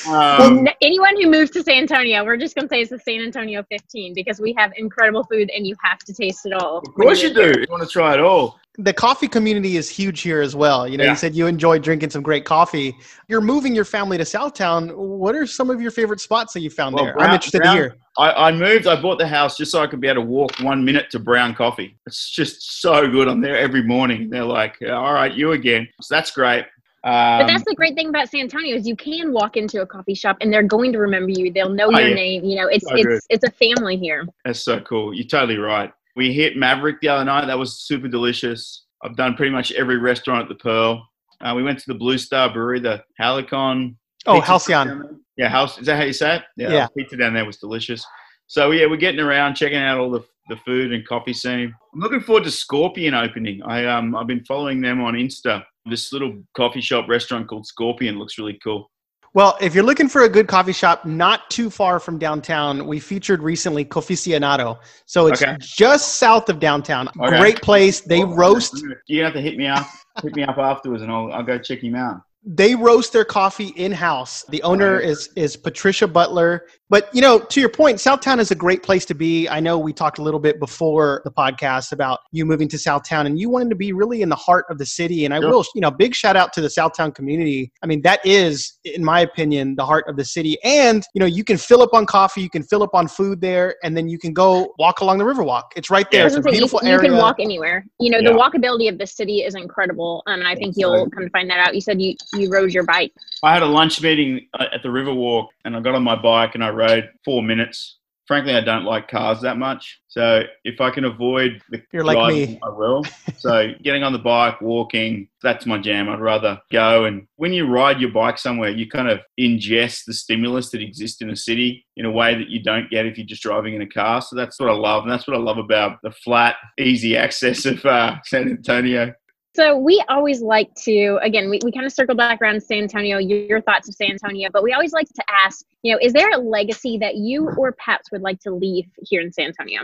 um, 0.08 0.64
well, 0.64 0.66
anyone 0.82 1.22
who 1.22 1.30
moves 1.30 1.52
to 1.52 1.64
San 1.64 1.84
Antonio, 1.84 2.24
we're 2.26 2.38
just 2.38 2.56
going 2.56 2.68
to 2.68 2.74
say 2.74 2.82
it's 2.82 2.92
the 2.92 3.00
San 3.00 3.22
Antonio 3.22 3.64
15 3.70 4.14
because 4.14 4.40
we 4.40 4.54
have 4.58 4.72
incredible 4.78 5.24
food 5.24 5.50
and 5.50 5.66
you 5.66 5.76
have 5.84 6.00
to 6.00 6.14
taste 6.14 6.46
it 6.46 6.54
all. 6.54 6.80
Of 6.80 6.94
course 6.94 7.22
you, 7.22 7.30
you 7.30 7.34
do. 7.34 7.60
You 7.60 7.68
want 7.70 7.84
to 7.84 7.90
try 7.90 8.14
it 8.14 8.20
all 8.20 8.60
the 8.78 8.94
coffee 8.94 9.28
community 9.28 9.76
is 9.76 9.90
huge 9.90 10.22
here 10.22 10.42
as 10.42 10.56
well. 10.56 10.88
You 10.88 10.98
know, 10.98 11.04
yeah. 11.04 11.12
you 11.12 11.16
said 11.16 11.36
you 11.36 11.48
enjoy 11.48 11.80
drinking 11.80 12.12
some 12.12 12.22
great 12.22 12.46
coffee. 12.46 12.96
You're 13.28 13.42
moving 13.42 13.74
your 13.74 13.86
family 13.86 14.18
to 14.18 14.24
Southtown. 14.24 14.96
What 14.96 15.36
are 15.36 15.48
some 15.48 15.70
of 15.70 15.82
your 15.82 15.90
favorite 15.90 16.20
spots 16.20 16.54
that 16.54 16.62
you 16.62 16.70
found 16.70 16.94
well, 16.94 17.06
there? 17.06 17.14
Brown, 17.14 17.30
I'm 17.30 17.36
interested 17.36 17.62
Brown, 17.62 17.76
to 17.76 17.82
hear. 17.82 17.96
I, 18.20 18.48
I, 18.48 18.52
moved. 18.52 18.86
I 18.86 19.00
bought 19.02 19.18
the 19.18 19.28
house 19.28 19.58
just 19.58 19.72
so 19.72 19.82
I 19.82 19.88
could 19.88 20.00
be 20.00 20.08
able 20.08 20.22
to 20.22 20.28
walk 20.28 20.52
one 20.60 20.86
minute 20.86 21.10
to 21.12 21.20
Brown 21.20 21.56
Coffee. 21.56 21.98
It's 22.06 22.30
just 22.30 22.82
so 22.82 23.08
good. 23.08 23.28
I'm 23.28 23.42
there 23.42 23.58
every 23.58 23.84
morning. 23.84 24.30
They're 24.30 24.44
like, 24.44 24.78
"All 24.88 25.14
right, 25.14 25.34
you 25.34 25.54
again." 25.54 25.88
So 26.02 26.16
that's 26.16 26.32
great. 26.32 26.66
Um, 27.04 27.40
but 27.40 27.48
that's 27.48 27.64
the 27.64 27.76
great 27.76 27.96
thing 27.96 28.10
about 28.10 28.30
San 28.30 28.42
Antonio 28.42 28.76
is 28.76 28.88
you 28.88 28.96
can 28.96 29.32
walk 29.32 29.56
into 29.56 29.82
a 29.82 29.86
coffee 29.86 30.14
shop 30.14 30.38
and 30.42 30.52
they're 30.52 30.64
going 30.64 30.92
to 30.92 31.00
remember 31.00 31.30
you. 31.30 31.52
They'll 31.54 31.70
know 31.70 31.88
oh, 31.88 32.00
your 32.00 32.10
yeah. 32.10 32.16
name. 32.16 32.44
You 32.44 32.58
know, 32.58 32.68
it's 32.68 32.88
so 32.88 32.96
it's 32.96 33.06
good. 33.06 33.20
it's 33.30 33.44
a 33.44 33.52
family 33.52 33.98
here. 33.98 34.28
That's 34.44 34.60
so 34.60 34.80
cool. 34.82 35.14
You're 35.14 35.28
totally 35.28 35.58
right. 35.58 35.92
We 36.16 36.34
hit 36.34 36.58
Maverick 36.58 37.00
the 37.02 37.10
other 37.10 37.26
night. 37.26 37.46
That 37.46 37.60
was 37.60 37.82
super 37.82 38.08
delicious. 38.08 38.86
I've 39.04 39.16
done 39.16 39.36
pretty 39.36 39.52
much 39.52 39.72
every 39.74 39.98
restaurant 39.98 40.44
at 40.44 40.50
the 40.50 40.56
Pearl. 40.56 41.08
Uh, 41.42 41.54
we 41.56 41.64
went 41.64 41.78
to 41.80 41.86
the 41.88 41.94
Blue 41.94 42.18
Star 42.18 42.52
Brewery, 42.52 42.80
the 42.80 43.04
Halicon. 43.20 43.96
Oh, 44.26 44.42
Halcyon. 44.42 45.22
Yeah, 45.38 45.50
house. 45.50 45.78
Is 45.78 45.86
that 45.86 45.98
how 45.98 46.04
you 46.04 46.14
say 46.14 46.38
it? 46.38 46.44
Yeah, 46.58 46.72
yeah. 46.72 46.88
Pizza 46.98 47.16
down 47.16 47.36
there 47.36 47.46
was 47.46 47.58
delicious. 47.58 48.04
So 48.48 48.72
yeah, 48.72 48.88
we're 48.88 48.98
getting 48.98 49.20
around, 49.20 49.56
checking 49.56 49.78
out 49.78 50.00
all 50.00 50.10
the, 50.10 50.26
the 50.50 50.58
food 50.66 50.92
and 50.92 51.08
coffee 51.08 51.34
scene. 51.34 51.74
I'm 51.94 52.00
looking 52.00 52.22
forward 52.22 52.46
to 52.46 52.52
Scorpion 52.52 53.14
opening. 53.14 53.62
I 53.64 53.86
um 53.86 54.16
I've 54.16 54.28
been 54.28 54.44
following 54.46 54.82
them 54.82 55.02
on 55.02 55.14
Insta. 55.14 55.64
This 55.90 56.12
little 56.12 56.44
coffee 56.56 56.82
shop 56.82 57.08
restaurant 57.08 57.48
called 57.48 57.66
Scorpion 57.66 58.20
looks 58.20 58.38
really 58.38 58.60
cool. 58.64 58.90
Well, 59.34 59.56
if 59.62 59.76
you're 59.76 59.84
looking 59.84 60.08
for 60.08 60.24
a 60.24 60.30
good 60.30 60.48
coffee 60.48 60.74
shop 60.74 61.06
not 61.06 61.50
too 61.50 61.70
far 61.70 62.00
from 62.00 62.18
downtown, 62.18 62.88
we 62.88 63.00
featured 63.00 63.44
recently 63.44 63.86
Coficionado. 63.86 64.80
So 65.06 65.28
it's 65.28 65.44
okay. 65.44 65.58
just 65.60 66.16
south 66.16 66.50
of 66.50 66.60
downtown. 66.60 67.08
Okay. 67.20 67.38
Great 67.38 67.62
place. 67.62 68.02
They 68.02 68.24
well, 68.24 68.36
roast. 68.36 68.84
You 69.08 69.24
have 69.24 69.34
to 69.34 69.42
hit 69.42 69.58
me 69.58 69.68
up. 69.68 69.86
hit 70.24 70.36
me 70.36 70.44
up 70.44 70.58
afterwards, 70.58 71.04
and 71.04 71.12
I'll, 71.12 71.32
I'll 71.32 71.44
go 71.44 71.60
check 71.60 71.84
him 71.84 71.94
out. 71.94 72.22
They 72.44 72.76
roast 72.76 73.14
their 73.14 73.26
coffee 73.26 73.74
in 73.76 73.92
house. 73.92 74.44
The 74.46 74.64
owner 74.64 75.00
is 75.00 75.30
is 75.36 75.58
Patricia 75.58 76.08
Butler. 76.08 76.66
But 76.90 77.10
you 77.14 77.22
know, 77.22 77.40
to 77.40 77.60
your 77.60 77.70
point, 77.70 77.98
Southtown 77.98 78.40
is 78.40 78.52
a 78.52 78.56
great 78.56 78.82
place 78.82 79.06
to 79.06 79.14
be. 79.14 79.48
I 79.50 79.60
know 79.60 79.78
we 79.78 79.92
talked 79.92 80.20
a 80.20 80.22
little 80.22 80.40
bit 80.40 80.60
before 80.60 81.22
the 81.26 81.32
podcast 81.32 81.92
about 81.92 82.20
you 82.32 82.46
moving 82.46 82.70
to 82.70 82.78
Southtown 82.78 83.26
and 83.26 83.38
you 83.38 83.50
wanted 83.50 83.70
to 83.70 83.76
be 83.76 83.92
really 83.92 84.22
in 84.22 84.30
the 84.30 84.36
heart 84.36 84.66
of 84.70 84.78
the 84.78 84.86
city. 84.86 85.26
And 85.26 85.34
I 85.34 85.40
will, 85.40 85.66
you 85.76 85.82
know, 85.82 85.92
big 85.92 86.16
shout 86.16 86.38
out 86.38 86.54
to 86.54 86.62
the 86.62 86.70
Southtown 86.70 87.14
community. 87.14 87.72
I 87.84 87.88
mean, 87.88 88.02
that 88.04 88.26
is, 88.26 88.80
in 88.86 89.04
my 89.04 89.20
opinion, 89.20 89.76
the 89.76 89.86
heart 89.86 90.06
of 90.08 90.16
the 90.16 90.24
city. 90.24 90.58
And 90.64 91.06
you 91.14 91.20
know, 91.20 91.26
you 91.26 91.44
can 91.44 91.58
fill 91.58 91.82
up 91.82 91.94
on 91.94 92.06
coffee, 92.06 92.42
you 92.42 92.50
can 92.50 92.64
fill 92.64 92.84
up 92.84 92.94
on 92.94 93.08
food 93.08 93.42
there, 93.42 93.76
and 93.84 93.98
then 93.98 94.08
you 94.08 94.18
can 94.18 94.34
go 94.34 94.74
walk 94.80 95.02
along 95.02 95.18
the 95.18 95.26
Riverwalk. 95.26 95.64
It's 95.76 95.90
right 95.90 96.10
there. 96.10 96.22
Yeah, 96.22 96.28
it's 96.28 96.36
a 96.36 96.42
beautiful 96.42 96.80
you, 96.84 96.90
area. 96.90 97.04
You 97.04 97.10
can 97.10 97.18
walk 97.18 97.38
anywhere. 97.40 97.86
You 98.00 98.12
know, 98.12 98.20
yeah. 98.20 98.32
the 98.32 98.38
walkability 98.38 98.90
of 98.90 98.98
the 98.98 99.08
city 99.08 99.44
is 99.44 99.56
incredible, 99.56 100.24
um, 100.28 100.40
and 100.40 100.48
I 100.48 100.56
think 100.56 100.76
you'll 100.78 101.10
come 101.10 101.24
to 101.24 101.30
find 101.32 101.50
that 101.50 101.60
out. 101.60 101.76
You 101.76 101.82
said 101.82 102.02
you 102.02 102.16
you 102.34 102.50
rode 102.50 102.72
your 102.72 102.84
bike. 102.84 103.12
I 103.44 103.54
had 103.54 103.62
a 103.62 103.68
lunch 103.68 104.02
meeting 104.02 104.48
uh, 104.58 104.66
at 104.74 104.84
the 104.84 104.90
Riverwalk, 104.90 105.48
and 105.66 105.76
I 105.76 105.82
got 105.82 105.94
on 105.94 106.04
my 106.04 106.16
bike 106.16 106.56
and 106.56 106.64
I 106.64 106.70
rode 106.78 107.10
four 107.26 107.42
minutes. 107.44 108.00
Frankly, 108.28 108.56
I 108.56 108.62
don't 108.62 108.84
like 108.84 109.08
cars 109.08 109.40
that 109.42 109.58
much. 109.58 110.02
So 110.10 110.44
if 110.66 110.82
I 110.82 110.90
can 110.90 111.06
avoid 111.06 111.62
the 111.70 111.82
You're 111.94 112.04
like 112.04 112.34
me. 112.34 112.60
I 112.62 112.70
will. 112.70 113.06
so 113.38 113.72
getting 113.84 114.04
on 114.04 114.12
the 114.12 114.20
bike, 114.20 114.60
walking, 114.60 115.30
that's 115.42 115.66
my 115.66 115.78
jam. 115.78 116.10
I'd 116.10 116.20
rather 116.20 116.60
go. 116.70 117.06
And 117.06 117.26
when 117.38 117.54
you 117.54 117.68
ride 117.68 118.02
your 118.02 118.12
bike 118.12 118.38
somewhere, 118.38 118.70
you 118.70 118.90
kind 118.90 119.08
of 119.08 119.22
ingest 119.40 120.04
the 120.06 120.14
stimulus 120.14 120.72
that 120.72 120.82
exists 120.82 121.22
in 121.22 121.30
a 121.30 121.38
city 121.38 121.86
in 121.96 122.04
a 122.06 122.12
way 122.12 122.36
that 122.36 122.50
you 122.50 122.62
don't 122.62 122.90
get 122.90 123.06
if 123.06 123.18
you're 123.18 123.26
just 123.26 123.44
driving 123.44 123.76
in 123.76 123.82
a 123.82 123.88
car. 123.88 124.22
So 124.22 124.36
that's 124.36 124.60
what 124.60 124.70
I 124.70 124.74
love. 124.74 125.04
And 125.04 125.12
that's 125.12 125.26
what 125.26 125.38
I 125.38 125.40
love 125.40 125.58
about 125.58 126.00
the 126.04 126.12
flat, 126.12 126.58
easy 126.78 127.16
access 127.16 127.66
of 127.66 127.86
uh, 127.86 128.18
San 128.26 128.50
Antonio. 128.50 129.14
So 129.58 129.76
we 129.76 130.04
always 130.08 130.40
like 130.40 130.72
to, 130.84 131.18
again, 131.24 131.50
we, 131.50 131.60
we 131.66 131.72
kind 131.72 131.84
of 131.84 131.92
circle 131.92 132.14
back 132.14 132.40
around 132.44 132.62
San 132.62 132.84
Antonio, 132.84 133.18
your, 133.18 133.60
thoughts 133.60 133.90
of 133.90 133.96
San 133.96 134.12
Antonio, 134.12 134.50
but 134.54 134.62
we 134.62 134.72
always 134.72 134.94
like 134.94 135.08
to 135.08 135.24
ask, 135.28 135.66
you 135.82 135.92
know, 135.92 136.00
is 136.00 136.14
there 136.14 136.30
a 136.30 136.38
legacy 136.38 137.00
that 137.00 137.16
you 137.16 137.50
or 137.58 137.72
Paps 137.72 138.12
would 138.12 138.22
like 138.22 138.40
to 138.42 138.52
leave 138.52 138.86
here 139.02 139.20
in 139.20 139.34
San 139.34 139.48
Antonio? 139.48 139.82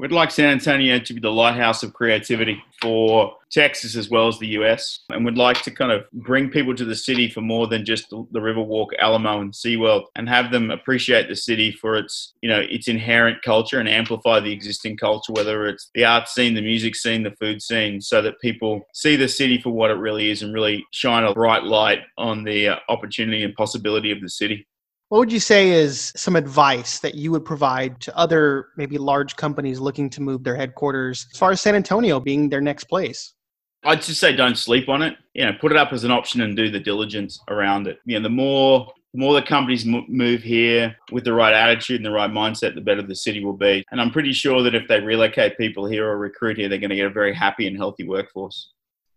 We'd 0.00 0.12
like 0.12 0.30
San 0.30 0.48
Antonio 0.48 0.98
to 0.98 1.12
be 1.12 1.20
the 1.20 1.30
lighthouse 1.30 1.82
of 1.82 1.92
creativity 1.92 2.64
for 2.80 3.36
Texas 3.50 3.96
as 3.96 4.08
well 4.08 4.28
as 4.28 4.38
the 4.38 4.46
US. 4.58 5.00
And 5.10 5.26
we'd 5.26 5.36
like 5.36 5.60
to 5.60 5.70
kind 5.70 5.92
of 5.92 6.10
bring 6.12 6.48
people 6.48 6.74
to 6.74 6.86
the 6.86 6.96
city 6.96 7.28
for 7.28 7.42
more 7.42 7.66
than 7.66 7.84
just 7.84 8.08
the, 8.08 8.40
Riverwalk, 8.40 8.92
Alamo, 8.98 9.42
and 9.42 9.52
SeaWorld 9.52 10.04
and 10.16 10.26
have 10.26 10.50
them 10.52 10.70
appreciate 10.70 11.28
the 11.28 11.36
city 11.36 11.70
for 11.70 11.96
its, 11.96 12.32
you 12.40 12.48
know, 12.48 12.60
its 12.60 12.88
inherent 12.88 13.42
culture 13.42 13.78
and 13.78 13.90
amplify 13.90 14.40
the 14.40 14.52
existing 14.52 14.96
culture, 14.96 15.34
whether 15.34 15.66
it's 15.66 15.90
the 15.94 16.06
art 16.06 16.28
scene, 16.28 16.54
the 16.54 16.62
music 16.62 16.96
scene, 16.96 17.22
the 17.22 17.36
food 17.38 17.60
scene, 17.60 18.00
so 18.00 18.22
that 18.22 18.40
people 18.40 18.80
see 18.94 19.16
the 19.16 19.28
city 19.28 19.60
for 19.60 19.68
what 19.68 19.90
it 19.90 19.98
really 19.98 20.30
is 20.30 20.40
and 20.40 20.54
really 20.54 20.82
shine 20.92 21.24
a 21.24 21.34
bright 21.34 21.64
light 21.64 22.00
on 22.16 22.42
the 22.44 22.68
uh, 22.68 22.76
opportunity 22.88 23.42
and 23.42 23.54
possibility 23.54 24.10
of 24.10 24.22
the 24.22 24.30
city. 24.30 24.66
What 25.10 25.18
would 25.18 25.32
you 25.32 25.40
say 25.40 25.70
is 25.70 26.12
some 26.14 26.36
advice 26.36 27.00
that 27.00 27.16
you 27.16 27.32
would 27.32 27.44
provide 27.44 28.00
to 28.02 28.16
other 28.16 28.68
maybe 28.76 28.96
large 28.96 29.34
companies 29.34 29.80
looking 29.80 30.08
to 30.10 30.22
move 30.22 30.44
their 30.44 30.54
headquarters 30.54 31.26
as 31.32 31.36
far 31.36 31.50
as 31.50 31.60
San 31.60 31.74
Antonio 31.74 32.20
being 32.20 32.48
their 32.48 32.60
next 32.60 32.84
place? 32.84 33.34
I'd 33.82 34.02
just 34.02 34.20
say 34.20 34.36
don't 34.36 34.56
sleep 34.56 34.88
on 34.88 35.02
it. 35.02 35.16
You 35.34 35.46
know, 35.46 35.52
put 35.60 35.72
it 35.72 35.78
up 35.78 35.92
as 35.92 36.04
an 36.04 36.12
option 36.12 36.42
and 36.42 36.56
do 36.56 36.70
the 36.70 36.78
diligence 36.78 37.40
around 37.48 37.88
it. 37.88 37.98
You 38.04 38.20
know, 38.20 38.22
the 38.22 38.30
more 38.30 38.86
the 39.12 39.18
more 39.18 39.34
the 39.34 39.42
companies 39.42 39.84
move 39.84 40.44
here 40.44 40.94
with 41.10 41.24
the 41.24 41.32
right 41.32 41.54
attitude 41.54 41.96
and 41.96 42.06
the 42.06 42.12
right 42.12 42.30
mindset, 42.30 42.76
the 42.76 42.80
better 42.80 43.02
the 43.02 43.16
city 43.16 43.44
will 43.44 43.56
be. 43.56 43.84
And 43.90 44.00
I'm 44.00 44.12
pretty 44.12 44.32
sure 44.32 44.62
that 44.62 44.76
if 44.76 44.86
they 44.86 45.00
relocate 45.00 45.58
people 45.58 45.86
here 45.86 46.08
or 46.08 46.18
recruit 46.18 46.56
here, 46.56 46.68
they're 46.68 46.78
going 46.78 46.90
to 46.90 46.96
get 46.96 47.06
a 47.06 47.10
very 47.10 47.34
happy 47.34 47.66
and 47.66 47.76
healthy 47.76 48.06
workforce. 48.06 48.70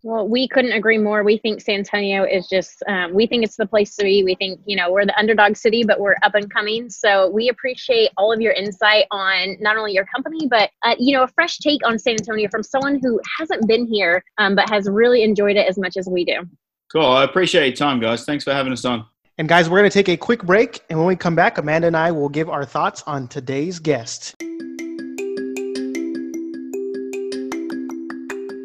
Well, 0.06 0.28
we 0.28 0.50
couldn't 0.50 0.74
agree 0.74 0.98
more. 0.98 1.24
We 1.24 1.38
think 1.38 1.62
San 1.62 1.76
Antonio 1.76 2.26
is 2.26 2.50
just, 2.50 2.84
um, 2.90 3.14
we 3.14 3.26
think 3.26 3.46
it's 3.46 3.56
the 3.56 3.66
place 3.66 3.96
to 3.96 4.04
be. 4.04 4.22
We 4.26 4.36
think, 4.36 4.60
you 4.66 4.76
know, 4.76 4.92
we're 4.92 5.06
the 5.06 5.18
underdog 5.18 5.56
city, 5.56 5.86
but 5.86 5.98
we're 5.98 6.18
up 6.24 6.36
and 6.36 6.54
coming. 6.54 6.90
So 6.90 7.30
we 7.30 7.48
appreciate 7.48 8.12
all 8.18 8.30
of 8.34 8.42
your 8.42 8.52
insight 8.52 9.06
on 9.12 9.56
not 9.62 9.78
only 9.78 9.94
your 9.94 10.06
company, 10.14 10.46
but, 10.50 10.72
uh, 10.84 10.96
you 11.00 11.16
know, 11.16 11.24
a 11.24 11.28
fresh 11.30 11.58
take 11.60 11.80
on 11.88 11.98
San 11.98 12.16
Antonio 12.16 12.50
from 12.52 12.64
someone 12.64 13.00
who 13.02 13.18
hasn't 13.40 13.66
been 13.66 13.88
here, 13.88 14.22
um, 14.40 14.56
but 14.56 14.70
has 14.70 14.90
really 14.90 15.24
enjoyed 15.24 15.56
it 15.56 15.66
as 15.70 15.78
much 15.78 15.96
as 15.96 16.06
we 16.06 16.26
do. 16.26 16.42
Cool. 16.92 17.06
I 17.06 17.24
appreciate 17.24 17.68
your 17.68 17.76
time, 17.78 18.02
guys. 18.02 18.26
Thanks 18.26 18.44
for 18.44 18.52
having 18.52 18.74
us 18.74 18.84
on. 18.84 19.06
And 19.38 19.48
guys, 19.48 19.70
we're 19.70 19.80
going 19.80 19.90
to 19.90 19.94
take 19.94 20.10
a 20.10 20.18
quick 20.18 20.44
break. 20.44 20.82
And 20.90 21.00
when 21.00 21.08
we 21.08 21.16
come 21.16 21.34
back, 21.34 21.60
Amanda 21.60 21.88
and 21.88 21.96
I 21.96 22.12
will 22.12 22.30
give 22.30 22.50
our 22.50 22.66
thoughts 22.66 23.04
on 23.08 23.30
today's 23.30 23.80
guest. 23.80 24.36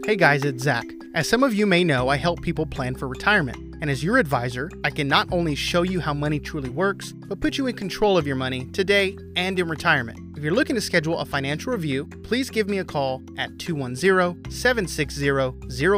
Hey 0.05 0.17
guys, 0.17 0.43
it's 0.43 0.65
Zach. 0.65 0.98
As 1.19 1.29
some 1.29 1.43
of 1.43 1.53
you 1.53 1.67
may 1.67 1.83
know, 1.83 2.09
I 2.09 2.15
help 2.15 2.43
people 2.43 2.65
plan 2.65 2.95
for 2.95 3.09
retirement. 3.09 3.75
And 3.81 3.91
as 3.91 4.05
your 4.05 4.19
advisor, 4.19 4.71
I 4.85 4.91
can 4.91 5.09
not 5.09 5.27
only 5.33 5.57
show 5.57 5.83
you 5.83 5.99
how 5.99 6.15
money 6.15 6.39
truly 6.39 6.69
works, 6.69 7.11
but 7.11 7.41
put 7.41 7.59
you 7.59 7.67
in 7.67 7.75
control 7.75 8.17
of 8.17 8.25
your 8.25 8.37
money 8.37 8.67
today 8.67 9.19
and 9.35 9.59
in 9.59 9.69
retirement. 9.69 10.21
If 10.37 10.45
you're 10.45 10.55
looking 10.55 10.77
to 10.77 10.81
schedule 10.81 11.19
a 11.19 11.25
financial 11.25 11.73
review, 11.73 12.05
please 12.23 12.51
give 12.51 12.69
me 12.69 12.79
a 12.79 12.85
call 12.85 13.21
at 13.37 13.59
210 13.59 14.49
760 14.49 15.29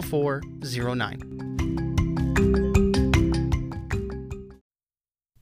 0409. 0.01 1.41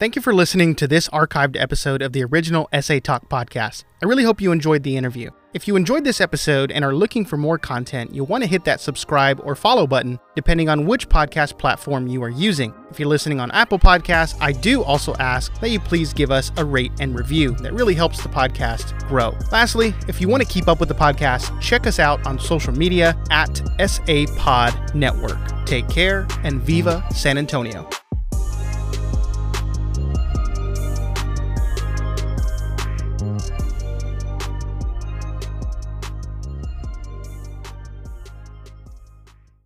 Thank 0.01 0.17
you 0.17 0.23
for 0.23 0.35
listening 0.35 0.75
to 0.75 0.89
this 0.89 1.09
archived 1.11 1.57
episode 1.57 2.03
of 2.03 2.13
the 2.13 2.25
original 2.25 2.69
SA 2.81 2.99
Talk 2.99 3.29
podcast. 3.29 3.85
I 4.03 4.07
really 4.07 4.25
hope 4.25 4.41
you 4.41 4.51
enjoyed 4.51 4.83
the 4.83 4.97
interview. 4.97 5.31
If 5.55 5.67
you 5.67 5.77
enjoyed 5.77 6.05
this 6.05 6.21
episode 6.21 6.71
and 6.71 6.85
are 6.85 6.95
looking 6.95 7.25
for 7.25 7.39
more 7.39 7.57
content, 7.57 8.15
you'll 8.15 8.27
want 8.27 8.45
to 8.45 8.49
hit 8.49 8.65
that 8.67 8.83
subscribe 8.83 9.41
or 9.43 9.55
follow 9.55 9.87
button 9.87 10.19
depending 10.37 10.69
on 10.69 10.85
which 10.85 11.09
podcast 11.09 11.57
platform 11.59 12.07
you 12.07 12.23
are 12.23 12.29
using. 12.29 12.75
If 12.91 13.01
you're 13.01 13.09
listening 13.09 13.41
on 13.41 13.51
Apple 13.53 13.79
Podcasts, 13.79 14.37
I 14.41 14.53
do 14.53 14.83
also 14.83 15.15
ask 15.15 15.59
that 15.61 15.71
you 15.71 15.81
please 15.81 16.13
give 16.13 16.31
us 16.31 16.53
a 16.59 16.65
rate 16.65 16.93
and 17.01 17.19
review. 17.19 17.53
That 17.63 17.73
really 17.73 17.95
helps 17.95 18.23
the 18.23 18.29
podcast 18.29 19.09
grow. 19.09 19.35
Lastly, 19.51 19.95
if 20.07 20.21
you 20.21 20.29
want 20.29 20.43
to 20.43 20.49
keep 20.49 20.69
up 20.69 20.81
with 20.81 20.91
the 20.91 20.95
podcast, 20.95 21.59
check 21.63 21.87
us 21.87 21.99
out 21.99 22.27
on 22.27 22.39
social 22.39 22.75
media 22.75 23.17
at 23.31 23.57
SA 23.89 24.27
Pod 24.37 24.95
Network. 24.95 25.39
Take 25.65 25.89
care 25.89 26.27
and 26.45 26.61
Viva 26.61 27.03
San 27.11 27.39
Antonio. 27.39 27.89